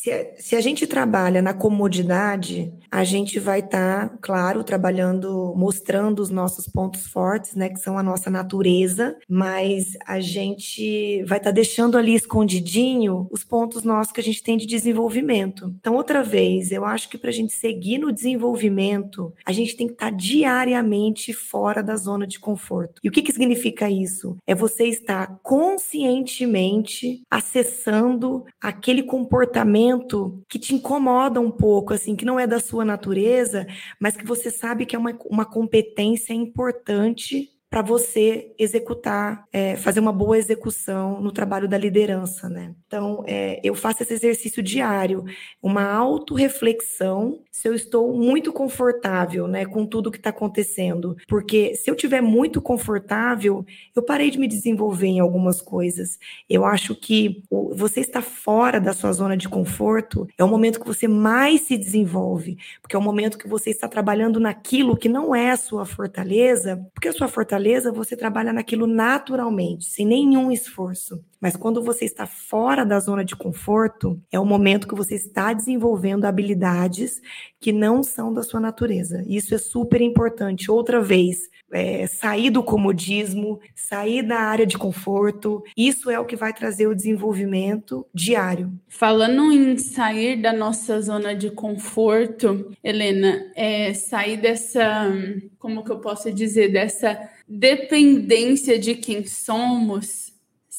se, 0.00 0.34
se 0.38 0.56
a 0.56 0.60
gente 0.60 0.86
trabalha 0.86 1.40
na 1.40 1.54
comodidade, 1.54 2.72
a 2.90 3.04
gente 3.04 3.38
vai 3.38 3.60
estar, 3.60 4.08
tá, 4.08 4.18
claro, 4.20 4.64
trabalhando, 4.64 5.54
mostrando 5.56 6.20
os 6.20 6.30
nossos 6.30 6.66
pontos 6.66 7.06
fortes, 7.06 7.54
né, 7.54 7.68
que 7.68 7.78
são 7.78 7.96
a 7.96 8.02
nossa 8.02 8.28
natureza, 8.30 9.16
mas 9.28 9.96
a 10.06 10.18
gente 10.20 11.22
vai 11.24 11.38
estar 11.38 11.50
tá 11.50 11.54
deixando 11.54 11.96
ali 11.96 12.14
escondidinho 12.14 13.28
os 13.30 13.44
pontos 13.44 13.84
nossos 13.84 14.12
que 14.12 14.20
a 14.20 14.24
gente 14.24 14.42
tem 14.42 14.56
de 14.56 14.66
desenvolvimento. 14.66 15.72
Então, 15.78 15.94
outra 15.94 16.22
vez, 16.22 16.72
eu 16.72 16.84
acho 16.84 17.08
que 17.08 17.18
para 17.18 17.30
a 17.30 17.32
gente 17.32 17.52
seguir 17.52 17.98
no 17.98 18.12
desenvolvimento, 18.12 19.32
a 19.44 19.52
gente 19.52 19.76
tem 19.76 19.86
que 19.86 19.92
estar 19.94 20.10
tá 20.10 20.16
diariamente 20.16 21.32
fora 21.32 21.82
da 21.82 21.96
zona 21.96 22.26
de 22.26 22.40
conforto. 22.40 23.00
E 23.04 23.08
o 23.08 23.12
que, 23.12 23.22
que 23.22 23.32
significa 23.32 23.90
isso? 23.90 24.36
É 24.46 24.54
você 24.54 24.84
estar 24.86 25.38
conscientemente 25.42 27.22
acessando 27.30 28.44
aquele 28.60 29.02
comportamento 29.02 29.81
comportamento 29.82 30.42
que 30.48 30.58
te 30.58 30.74
incomoda 30.74 31.40
um 31.40 31.50
pouco, 31.50 31.92
assim, 31.92 32.14
que 32.14 32.24
não 32.24 32.38
é 32.38 32.46
da 32.46 32.60
sua 32.60 32.84
natureza, 32.84 33.66
mas 33.98 34.16
que 34.16 34.24
você 34.24 34.50
sabe 34.50 34.86
que 34.86 34.94
é 34.94 34.98
uma, 34.98 35.16
uma 35.26 35.44
competência 35.44 36.32
importante 36.32 37.51
para 37.72 37.80
você 37.80 38.52
executar, 38.58 39.46
é, 39.50 39.76
fazer 39.76 39.98
uma 39.98 40.12
boa 40.12 40.36
execução 40.36 41.22
no 41.22 41.32
trabalho 41.32 41.66
da 41.66 41.78
liderança, 41.78 42.46
né? 42.46 42.74
Então, 42.86 43.24
é, 43.26 43.60
eu 43.64 43.74
faço 43.74 44.02
esse 44.02 44.12
exercício 44.12 44.62
diário, 44.62 45.24
uma 45.62 45.90
autorreflexão 45.90 47.40
se 47.50 47.66
eu 47.66 47.74
estou 47.74 48.12
muito 48.12 48.52
confortável, 48.52 49.46
né, 49.46 49.64
com 49.64 49.86
tudo 49.86 50.10
que 50.10 50.18
está 50.18 50.28
acontecendo, 50.30 51.16
porque 51.26 51.74
se 51.74 51.90
eu 51.90 51.94
tiver 51.94 52.20
muito 52.20 52.60
confortável, 52.60 53.64
eu 53.96 54.02
parei 54.02 54.30
de 54.30 54.38
me 54.38 54.48
desenvolver 54.48 55.06
em 55.06 55.20
algumas 55.20 55.62
coisas. 55.62 56.18
Eu 56.50 56.66
acho 56.66 56.94
que 56.94 57.42
você 57.50 58.00
está 58.00 58.20
fora 58.20 58.78
da 58.80 58.92
sua 58.92 59.12
zona 59.12 59.36
de 59.36 59.48
conforto 59.48 60.26
é 60.36 60.44
o 60.44 60.48
momento 60.48 60.80
que 60.80 60.86
você 60.86 61.08
mais 61.08 61.62
se 61.62 61.78
desenvolve, 61.78 62.58
porque 62.82 62.96
é 62.96 62.98
o 62.98 63.02
momento 63.02 63.38
que 63.38 63.48
você 63.48 63.70
está 63.70 63.88
trabalhando 63.88 64.38
naquilo 64.38 64.96
que 64.96 65.08
não 65.08 65.34
é 65.34 65.52
a 65.52 65.56
sua 65.56 65.86
fortaleza, 65.86 66.84
porque 66.92 67.08
a 67.08 67.12
sua 67.12 67.28
fortaleza 67.28 67.61
fortaleza, 67.62 67.92
você 67.92 68.16
trabalha 68.16 68.52
naquilo 68.52 68.86
naturalmente, 68.86 69.84
sem 69.84 70.04
nenhum 70.04 70.50
esforço. 70.50 71.24
Mas 71.42 71.56
quando 71.56 71.82
você 71.82 72.04
está 72.04 72.24
fora 72.24 72.86
da 72.86 73.00
zona 73.00 73.24
de 73.24 73.34
conforto, 73.34 74.22
é 74.30 74.38
o 74.38 74.46
momento 74.46 74.86
que 74.86 74.94
você 74.94 75.16
está 75.16 75.52
desenvolvendo 75.52 76.24
habilidades 76.24 77.20
que 77.60 77.72
não 77.72 78.00
são 78.00 78.32
da 78.32 78.44
sua 78.44 78.60
natureza. 78.60 79.24
Isso 79.26 79.52
é 79.52 79.58
super 79.58 80.00
importante. 80.00 80.70
Outra 80.70 81.00
vez, 81.00 81.50
é, 81.72 82.06
sair 82.06 82.50
do 82.50 82.62
comodismo, 82.62 83.58
sair 83.74 84.22
da 84.22 84.38
área 84.38 84.64
de 84.64 84.78
conforto, 84.78 85.64
isso 85.76 86.08
é 86.08 86.20
o 86.20 86.24
que 86.24 86.36
vai 86.36 86.52
trazer 86.52 86.86
o 86.86 86.94
desenvolvimento 86.94 88.06
diário. 88.14 88.72
Falando 88.86 89.50
em 89.50 89.76
sair 89.78 90.40
da 90.40 90.52
nossa 90.52 91.00
zona 91.00 91.34
de 91.34 91.50
conforto, 91.50 92.70
Helena, 92.84 93.50
é 93.56 93.92
sair 93.94 94.36
dessa, 94.36 95.12
como 95.58 95.82
que 95.82 95.90
eu 95.90 95.98
posso 95.98 96.30
dizer, 96.32 96.70
dessa 96.70 97.18
dependência 97.48 98.78
de 98.78 98.94
quem 98.94 99.26
somos 99.26 100.31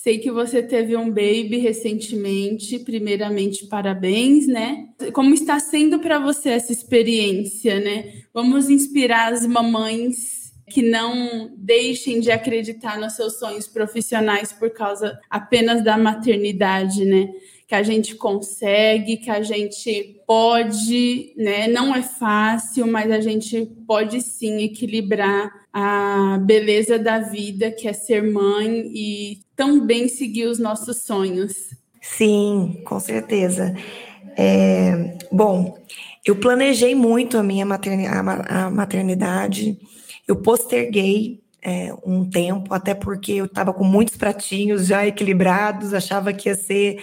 Sei 0.03 0.19
que 0.19 0.29
você 0.29 0.61
teve 0.61 0.97
um 0.97 1.07
baby 1.07 1.59
recentemente. 1.59 2.77
Primeiramente, 2.79 3.67
parabéns, 3.67 4.45
né? 4.45 4.89
Como 5.13 5.33
está 5.33 5.57
sendo 5.61 5.97
para 5.97 6.19
você 6.19 6.49
essa 6.49 6.73
experiência, 6.73 7.79
né? 7.79 8.11
Vamos 8.33 8.69
inspirar 8.69 9.31
as 9.31 9.47
mamães 9.47 10.51
que 10.69 10.81
não 10.81 11.53
deixem 11.55 12.19
de 12.19 12.31
acreditar 12.31 12.99
nos 12.99 13.13
seus 13.13 13.39
sonhos 13.39 13.65
profissionais 13.65 14.51
por 14.51 14.71
causa 14.71 15.17
apenas 15.29 15.81
da 15.81 15.97
maternidade, 15.97 17.05
né? 17.05 17.29
Que 17.67 17.75
a 17.75 17.83
gente 17.83 18.15
consegue, 18.15 19.17
que 19.17 19.29
a 19.29 19.41
gente 19.41 20.21
pode, 20.27 21.33
né? 21.37 21.67
Não 21.67 21.95
é 21.95 22.01
fácil, 22.01 22.85
mas 22.85 23.11
a 23.11 23.19
gente 23.19 23.65
pode 23.87 24.21
sim 24.21 24.63
equilibrar 24.63 25.51
a 25.71 26.37
beleza 26.43 26.99
da 26.99 27.19
vida, 27.19 27.71
que 27.71 27.87
é 27.87 27.93
ser 27.93 28.21
mãe 28.21 28.91
e 28.93 29.39
também 29.55 30.07
seguir 30.07 30.45
os 30.45 30.59
nossos 30.59 31.03
sonhos. 31.03 31.53
Sim, 31.99 32.81
com 32.85 32.99
certeza. 32.99 33.73
É, 34.37 35.17
bom, 35.31 35.77
eu 36.25 36.35
planejei 36.35 36.93
muito 36.93 37.37
a 37.37 37.43
minha 37.43 37.65
maternidade, 37.65 39.79
eu 40.27 40.35
posterguei 40.35 41.41
é, 41.61 41.93
um 42.05 42.29
tempo, 42.29 42.73
até 42.73 42.93
porque 42.93 43.33
eu 43.33 43.45
estava 43.45 43.73
com 43.73 43.83
muitos 43.83 44.17
pratinhos 44.17 44.85
já 44.85 45.07
equilibrados, 45.07 45.93
achava 45.93 46.33
que 46.33 46.49
ia 46.49 46.55
ser 46.55 47.01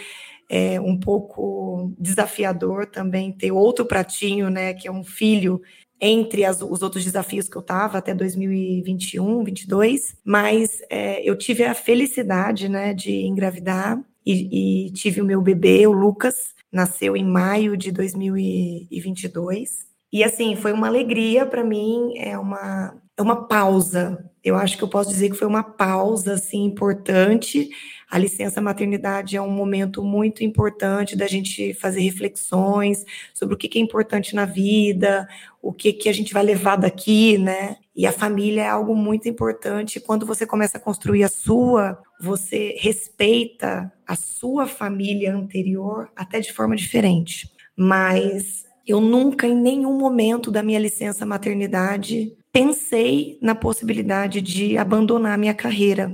é, 0.51 0.81
um 0.81 0.99
pouco 0.99 1.95
desafiador 1.97 2.87
também 2.87 3.31
ter 3.31 3.53
outro 3.53 3.87
pratinho, 3.87 4.51
né, 4.51 4.75
que 4.75 4.89
é 4.89 4.93
um 4.93 5.05
filho 5.05 5.63
entre 6.01 6.45
as, 6.45 6.61
os 6.61 6.83
outros 6.83 7.05
desafios 7.05 7.49
que 7.49 7.57
eu 7.57 7.61
estava 7.61 7.99
até 7.99 8.13
2021, 8.13 9.45
22, 9.45 10.17
mas 10.25 10.83
é, 10.91 11.23
eu 11.23 11.39
tive 11.39 11.63
a 11.63 11.73
felicidade, 11.73 12.69
né, 12.69 12.93
de 12.93 13.13
engravidar 13.27 14.03
e, 14.27 14.87
e 14.87 14.91
tive 14.91 15.21
o 15.21 15.25
meu 15.25 15.41
bebê, 15.41 15.87
o 15.87 15.93
Lucas, 15.93 16.53
nasceu 16.73 17.17
em 17.17 17.25
maio 17.25 17.77
de 17.77 17.93
2022. 17.93 19.89
E 20.13 20.25
assim, 20.25 20.57
foi 20.57 20.73
uma 20.73 20.89
alegria 20.89 21.47
para 21.47 21.63
mim, 21.63 22.19
é 22.19 22.37
uma, 22.37 23.01
é 23.17 23.23
uma 23.23 23.47
pausa 23.47 24.19
eu 24.43 24.57
acho 24.57 24.77
que 24.79 24.85
eu 24.85 24.89
posso 24.89 25.11
dizer 25.11 25.31
que 25.31 25.37
foi 25.37 25.47
uma 25.47 25.63
pausa 25.63 26.35
assim 26.35 26.65
importante. 26.65 27.69
A 28.11 28.19
licença 28.19 28.61
maternidade 28.61 29.37
é 29.37 29.41
um 29.41 29.51
momento 29.51 30.03
muito 30.03 30.43
importante 30.43 31.17
da 31.17 31.29
gente 31.29 31.73
fazer 31.75 32.01
reflexões 32.01 33.05
sobre 33.33 33.55
o 33.55 33.57
que 33.57 33.79
é 33.79 33.81
importante 33.81 34.35
na 34.35 34.45
vida, 34.45 35.29
o 35.63 35.73
que, 35.73 35.93
que 35.93 36.09
a 36.09 36.13
gente 36.13 36.33
vai 36.33 36.43
levar 36.43 36.75
daqui, 36.75 37.39
né? 37.39 37.77
E 37.95 38.07
a 38.07 38.13
família 38.13 38.63
é 38.63 38.69
algo 38.69 38.97
muito 38.97 39.29
importante. 39.29 40.01
Quando 40.01 40.27
você 40.27 40.45
começa 40.45 40.77
a 40.77 40.81
construir 40.81 41.23
a 41.23 41.29
sua, 41.29 42.03
você 42.21 42.75
respeita 42.81 43.93
a 44.05 44.17
sua 44.17 44.67
família 44.67 45.33
anterior 45.33 46.11
até 46.17 46.41
de 46.41 46.53
forma 46.53 46.75
diferente. 46.75 47.49
Mas 47.77 48.65
eu 48.85 49.01
nunca, 49.01 49.47
em 49.47 49.55
nenhum 49.55 49.97
momento 49.97 50.51
da 50.51 50.65
minha 50.65 50.81
licença 50.81 51.25
maternidade, 51.25 52.37
pensei 52.53 53.39
na 53.41 53.55
possibilidade 53.55 54.41
de 54.41 54.77
abandonar 54.77 55.39
minha 55.39 55.55
carreira. 55.55 56.13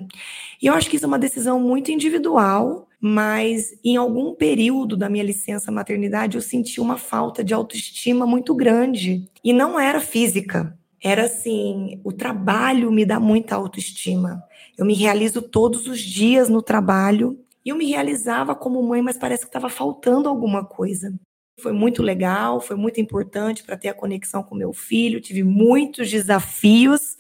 E 0.60 0.66
eu 0.66 0.74
acho 0.74 0.88
que 0.88 0.96
isso 0.96 1.04
é 1.04 1.08
uma 1.08 1.18
decisão 1.18 1.60
muito 1.60 1.90
individual, 1.90 2.88
mas 3.00 3.78
em 3.84 3.96
algum 3.96 4.34
período 4.34 4.96
da 4.96 5.08
minha 5.08 5.24
licença 5.24 5.70
maternidade 5.70 6.36
eu 6.36 6.42
senti 6.42 6.80
uma 6.80 6.96
falta 6.96 7.44
de 7.44 7.52
autoestima 7.52 8.26
muito 8.26 8.54
grande. 8.54 9.28
E 9.44 9.52
não 9.52 9.78
era 9.78 10.00
física, 10.00 10.76
era 11.02 11.24
assim: 11.24 12.00
o 12.02 12.12
trabalho 12.12 12.90
me 12.90 13.04
dá 13.04 13.20
muita 13.20 13.54
autoestima. 13.54 14.42
Eu 14.76 14.84
me 14.84 14.94
realizo 14.94 15.40
todos 15.42 15.86
os 15.86 16.00
dias 16.00 16.48
no 16.48 16.62
trabalho. 16.62 17.38
E 17.64 17.68
eu 17.68 17.76
me 17.76 17.86
realizava 17.86 18.54
como 18.54 18.82
mãe, 18.82 19.02
mas 19.02 19.18
parece 19.18 19.42
que 19.42 19.48
estava 19.48 19.68
faltando 19.68 20.28
alguma 20.28 20.64
coisa. 20.64 21.12
Foi 21.60 21.72
muito 21.72 22.02
legal, 22.02 22.60
foi 22.60 22.76
muito 22.76 23.00
importante 23.00 23.64
para 23.64 23.76
ter 23.76 23.88
a 23.88 23.94
conexão 23.94 24.42
com 24.42 24.54
meu 24.54 24.72
filho. 24.72 25.20
Tive 25.20 25.42
muitos 25.42 26.10
desafios 26.10 27.16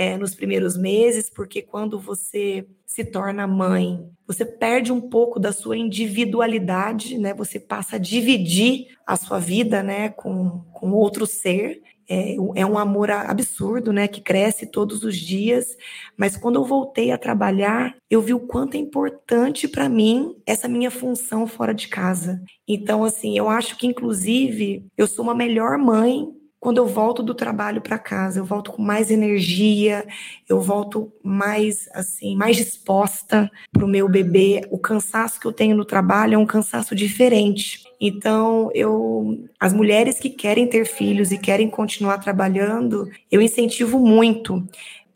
é, 0.00 0.16
nos 0.16 0.34
primeiros 0.34 0.78
meses, 0.78 1.28
porque 1.28 1.60
quando 1.60 2.00
você 2.00 2.66
se 2.86 3.04
torna 3.04 3.46
mãe, 3.46 4.02
você 4.26 4.46
perde 4.46 4.90
um 4.90 5.00
pouco 5.00 5.38
da 5.38 5.52
sua 5.52 5.76
individualidade, 5.76 7.18
né? 7.18 7.34
Você 7.34 7.60
passa 7.60 7.96
a 7.96 7.98
dividir 7.98 8.96
a 9.06 9.14
sua 9.14 9.38
vida, 9.38 9.82
né, 9.82 10.08
com, 10.08 10.64
com 10.72 10.92
outro 10.92 11.26
ser 11.26 11.82
é, 12.08 12.34
é 12.56 12.66
um 12.66 12.78
amor 12.78 13.10
absurdo, 13.10 13.92
né, 13.92 14.08
que 14.08 14.20
cresce 14.20 14.66
todos 14.66 15.04
os 15.04 15.16
dias. 15.16 15.76
Mas 16.16 16.34
quando 16.36 16.56
eu 16.56 16.64
voltei 16.64 17.12
a 17.12 17.18
trabalhar, 17.18 17.94
eu 18.10 18.22
vi 18.22 18.32
o 18.32 18.40
quanto 18.40 18.76
é 18.76 18.80
importante 18.80 19.68
para 19.68 19.88
mim 19.88 20.34
essa 20.46 20.66
minha 20.66 20.90
função 20.90 21.46
fora 21.46 21.72
de 21.74 21.88
casa. 21.88 22.42
Então, 22.66 23.04
assim, 23.04 23.38
eu 23.38 23.48
acho 23.48 23.76
que, 23.76 23.86
inclusive, 23.86 24.86
eu 24.96 25.06
sou 25.06 25.24
uma 25.24 25.34
melhor 25.34 25.76
mãe 25.76 26.39
quando 26.60 26.76
eu 26.76 26.86
volto 26.86 27.22
do 27.22 27.34
trabalho 27.34 27.80
para 27.80 27.98
casa, 27.98 28.38
eu 28.38 28.44
volto 28.44 28.72
com 28.72 28.82
mais 28.82 29.10
energia, 29.10 30.06
eu 30.46 30.60
volto 30.60 31.10
mais 31.24 31.88
assim, 31.94 32.36
mais 32.36 32.54
disposta 32.54 33.50
para 33.72 33.84
o 33.84 33.88
meu 33.88 34.06
bebê. 34.06 34.60
O 34.70 34.78
cansaço 34.78 35.40
que 35.40 35.46
eu 35.46 35.52
tenho 35.52 35.74
no 35.74 35.86
trabalho 35.86 36.34
é 36.34 36.38
um 36.38 36.44
cansaço 36.44 36.94
diferente. 36.94 37.84
Então, 37.98 38.70
eu 38.74 39.48
as 39.58 39.72
mulheres 39.72 40.18
que 40.18 40.28
querem 40.28 40.66
ter 40.66 40.84
filhos 40.86 41.32
e 41.32 41.38
querem 41.38 41.68
continuar 41.68 42.18
trabalhando, 42.18 43.08
eu 43.30 43.40
incentivo 43.40 43.98
muito 43.98 44.62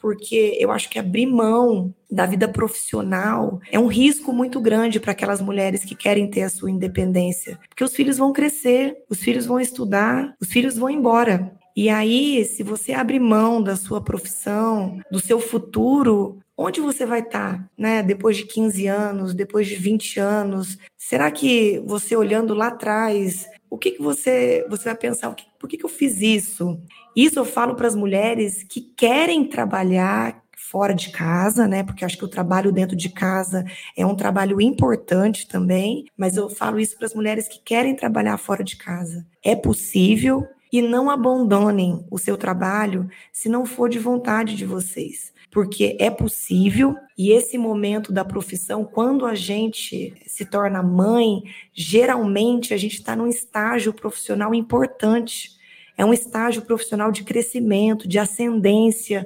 porque 0.05 0.59
eu 0.61 0.71
acho 0.71 0.91
que 0.91 0.99
abrir 0.99 1.25
mão 1.25 1.95
da 2.11 2.27
vida 2.27 2.47
profissional 2.47 3.59
é 3.73 3.79
um 3.79 3.87
risco 3.87 4.35
muito 4.35 4.61
grande 4.61 5.01
para 5.01 5.13
aquelas 5.13 5.41
mulheres 5.41 5.83
que 5.83 5.95
querem 5.95 6.29
ter 6.29 6.43
a 6.43 6.51
sua 6.51 6.71
independência, 6.71 7.59
porque 7.71 7.83
os 7.83 7.97
filhos 7.97 8.19
vão 8.19 8.31
crescer, 8.31 8.99
os 9.09 9.21
filhos 9.21 9.47
vão 9.47 9.59
estudar, 9.59 10.35
os 10.39 10.49
filhos 10.49 10.77
vão 10.77 10.91
embora. 10.91 11.57
E 11.75 11.89
aí, 11.89 12.45
se 12.45 12.63
você 12.63 12.93
abre 12.93 13.19
mão 13.19 13.63
da 13.63 13.77
sua 13.77 13.99
profissão, 13.99 15.01
do 15.11 15.21
seu 15.21 15.41
futuro, 15.41 16.39
onde 16.55 16.83
você 16.83 17.07
vai 17.07 17.21
estar, 17.21 17.55
tá, 17.57 17.71
né? 17.77 18.03
Depois 18.03 18.37
de 18.37 18.45
15 18.45 18.87
anos, 18.87 19.35
depois 19.35 19.67
de 19.67 19.75
20 19.75 20.21
anos, 20.21 20.77
será 20.99 21.31
que 21.31 21.83
você 21.87 22.15
olhando 22.15 22.53
lá 22.53 22.67
atrás, 22.67 23.47
o 23.71 23.79
que, 23.79 23.93
que 23.93 24.03
você, 24.03 24.67
você 24.69 24.85
vai 24.85 24.97
pensar? 24.97 25.31
O 25.31 25.35
que, 25.35 25.47
por 25.65 25.69
que, 25.69 25.79
que 25.79 25.87
eu 25.87 25.89
fiz 25.89 26.21
isso? 26.21 26.79
Isso 27.17 27.39
eu 27.39 27.45
falo 27.47 27.75
para 27.75 27.87
as 27.87 27.95
mulheres 27.95 28.63
que 28.63 28.83
querem 28.83 29.49
trabalhar 29.49 30.43
fora 30.59 30.93
de 30.93 31.09
casa, 31.09 31.67
né? 31.67 31.83
Porque 31.83 32.05
acho 32.05 32.19
que 32.19 32.25
o 32.27 32.29
trabalho 32.29 32.71
dentro 32.71 32.95
de 32.95 33.09
casa 33.09 33.65
é 33.97 34.05
um 34.05 34.15
trabalho 34.15 34.61
importante 34.61 35.49
também, 35.49 36.05
mas 36.19 36.37
eu 36.37 36.51
falo 36.51 36.79
isso 36.79 36.99
para 36.99 37.07
as 37.07 37.15
mulheres 37.15 37.49
que 37.49 37.59
querem 37.59 37.97
trabalhar 37.97 38.37
fora 38.37 38.63
de 38.63 38.77
casa. 38.77 39.27
É 39.43 39.57
possível 39.57 40.47
e 40.73 40.83
não 40.83 41.11
abandonem 41.11 42.05
o 42.11 42.19
seu 42.19 42.37
trabalho 42.37 43.09
se 43.33 43.49
não 43.49 43.65
for 43.65 43.89
de 43.89 43.99
vontade 43.99 44.57
de 44.57 44.65
vocês 44.65 45.35
porque 45.55 45.97
é 46.01 46.11
possível 46.11 46.97
e 47.17 47.31
esse 47.31 47.57
momento 47.57 48.13
da 48.13 48.25
profissão, 48.25 48.85
quando 48.85 49.25
a 49.25 49.37
gente 49.37 50.13
se 50.27 50.45
torna 50.45 50.83
mãe, 50.83 51.45
geralmente 51.73 52.75
a 52.75 52.77
gente 52.77 52.95
está 52.95 53.15
num 53.15 53.29
estágio 53.29 53.93
profissional 53.93 54.53
importante. 54.53 55.51
É 55.97 56.05
um 56.05 56.13
estágio 56.13 56.63
profissional 56.63 57.13
de 57.13 57.23
crescimento, 57.23 58.09
de 58.09 58.19
ascendência. 58.19 59.25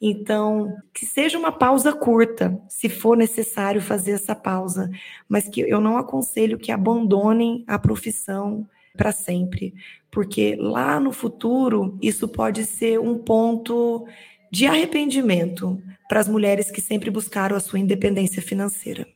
Então, 0.00 0.74
que 0.94 1.04
seja 1.04 1.38
uma 1.38 1.52
pausa 1.52 1.92
curta, 1.92 2.58
se 2.70 2.88
for 2.88 3.14
necessário 3.14 3.82
fazer 3.82 4.12
essa 4.12 4.34
pausa, 4.34 4.90
mas 5.28 5.46
que 5.46 5.60
eu 5.60 5.78
não 5.78 5.98
aconselho 5.98 6.58
que 6.58 6.72
abandonem 6.72 7.64
a 7.66 7.78
profissão 7.78 8.66
para 8.96 9.12
sempre, 9.12 9.74
porque 10.10 10.56
lá 10.56 10.98
no 10.98 11.12
futuro 11.12 11.98
isso 12.02 12.26
pode 12.26 12.64
ser 12.64 12.98
um 12.98 13.18
ponto 13.18 14.06
de 14.50 14.66
arrependimento 14.66 15.80
para 16.08 16.20
as 16.20 16.28
mulheres 16.28 16.70
que 16.70 16.80
sempre 16.80 17.10
buscaram 17.10 17.56
a 17.56 17.60
sua 17.60 17.78
independência 17.78 18.40
financeira. 18.40 19.06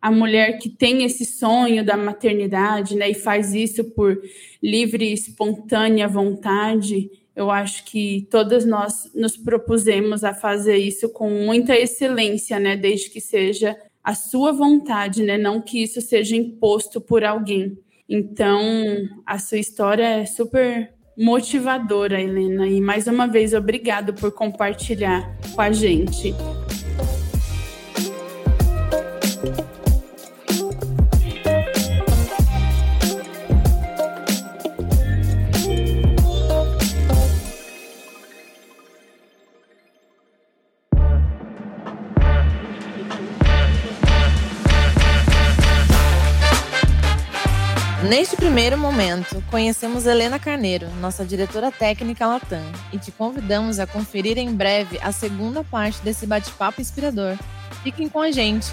A 0.00 0.10
mulher 0.10 0.58
que 0.58 0.68
tem 0.68 1.04
esse 1.04 1.24
sonho 1.24 1.84
da 1.84 1.96
maternidade, 1.96 2.94
né, 2.94 3.10
e 3.10 3.14
faz 3.14 3.52
isso 3.52 3.84
por 3.84 4.20
livre 4.62 5.10
e 5.10 5.12
espontânea 5.12 6.06
vontade, 6.06 7.10
eu 7.34 7.50
acho 7.50 7.84
que 7.84 8.26
todas 8.30 8.64
nós 8.64 9.10
nos 9.14 9.36
propusemos 9.36 10.24
a 10.24 10.32
fazer 10.32 10.76
isso 10.76 11.08
com 11.08 11.28
muita 11.30 11.76
excelência, 11.76 12.58
né, 12.60 12.76
desde 12.76 13.10
que 13.10 13.20
seja 13.20 13.76
a 14.02 14.14
sua 14.14 14.52
vontade, 14.52 15.22
né, 15.22 15.36
não 15.36 15.60
que 15.60 15.82
isso 15.82 16.00
seja 16.00 16.36
imposto 16.36 17.00
por 17.00 17.24
alguém. 17.24 17.76
Então, 18.08 18.60
a 19.26 19.38
sua 19.38 19.58
história 19.58 20.20
é 20.20 20.26
super 20.26 20.92
motivadora, 21.16 22.20
Helena. 22.20 22.66
E 22.66 22.80
mais 22.80 23.06
uma 23.06 23.26
vez, 23.26 23.52
obrigado 23.52 24.14
por 24.14 24.32
compartilhar 24.32 25.36
com 25.54 25.60
a 25.60 25.72
gente. 25.72 26.32
Neste 48.08 48.36
primeiro 48.36 48.78
momento, 48.78 49.44
conhecemos 49.50 50.06
Helena 50.06 50.38
Carneiro, 50.38 50.88
nossa 50.98 51.26
diretora 51.26 51.70
técnica 51.70 52.26
Latam, 52.26 52.64
e 52.90 52.96
te 52.96 53.12
convidamos 53.12 53.78
a 53.78 53.86
conferir 53.86 54.38
em 54.38 54.50
breve 54.50 54.98
a 55.02 55.12
segunda 55.12 55.62
parte 55.62 56.00
desse 56.00 56.26
bate-papo 56.26 56.80
inspirador. 56.80 57.36
Fiquem 57.82 58.08
com 58.08 58.18
a 58.18 58.30
gente! 58.30 58.72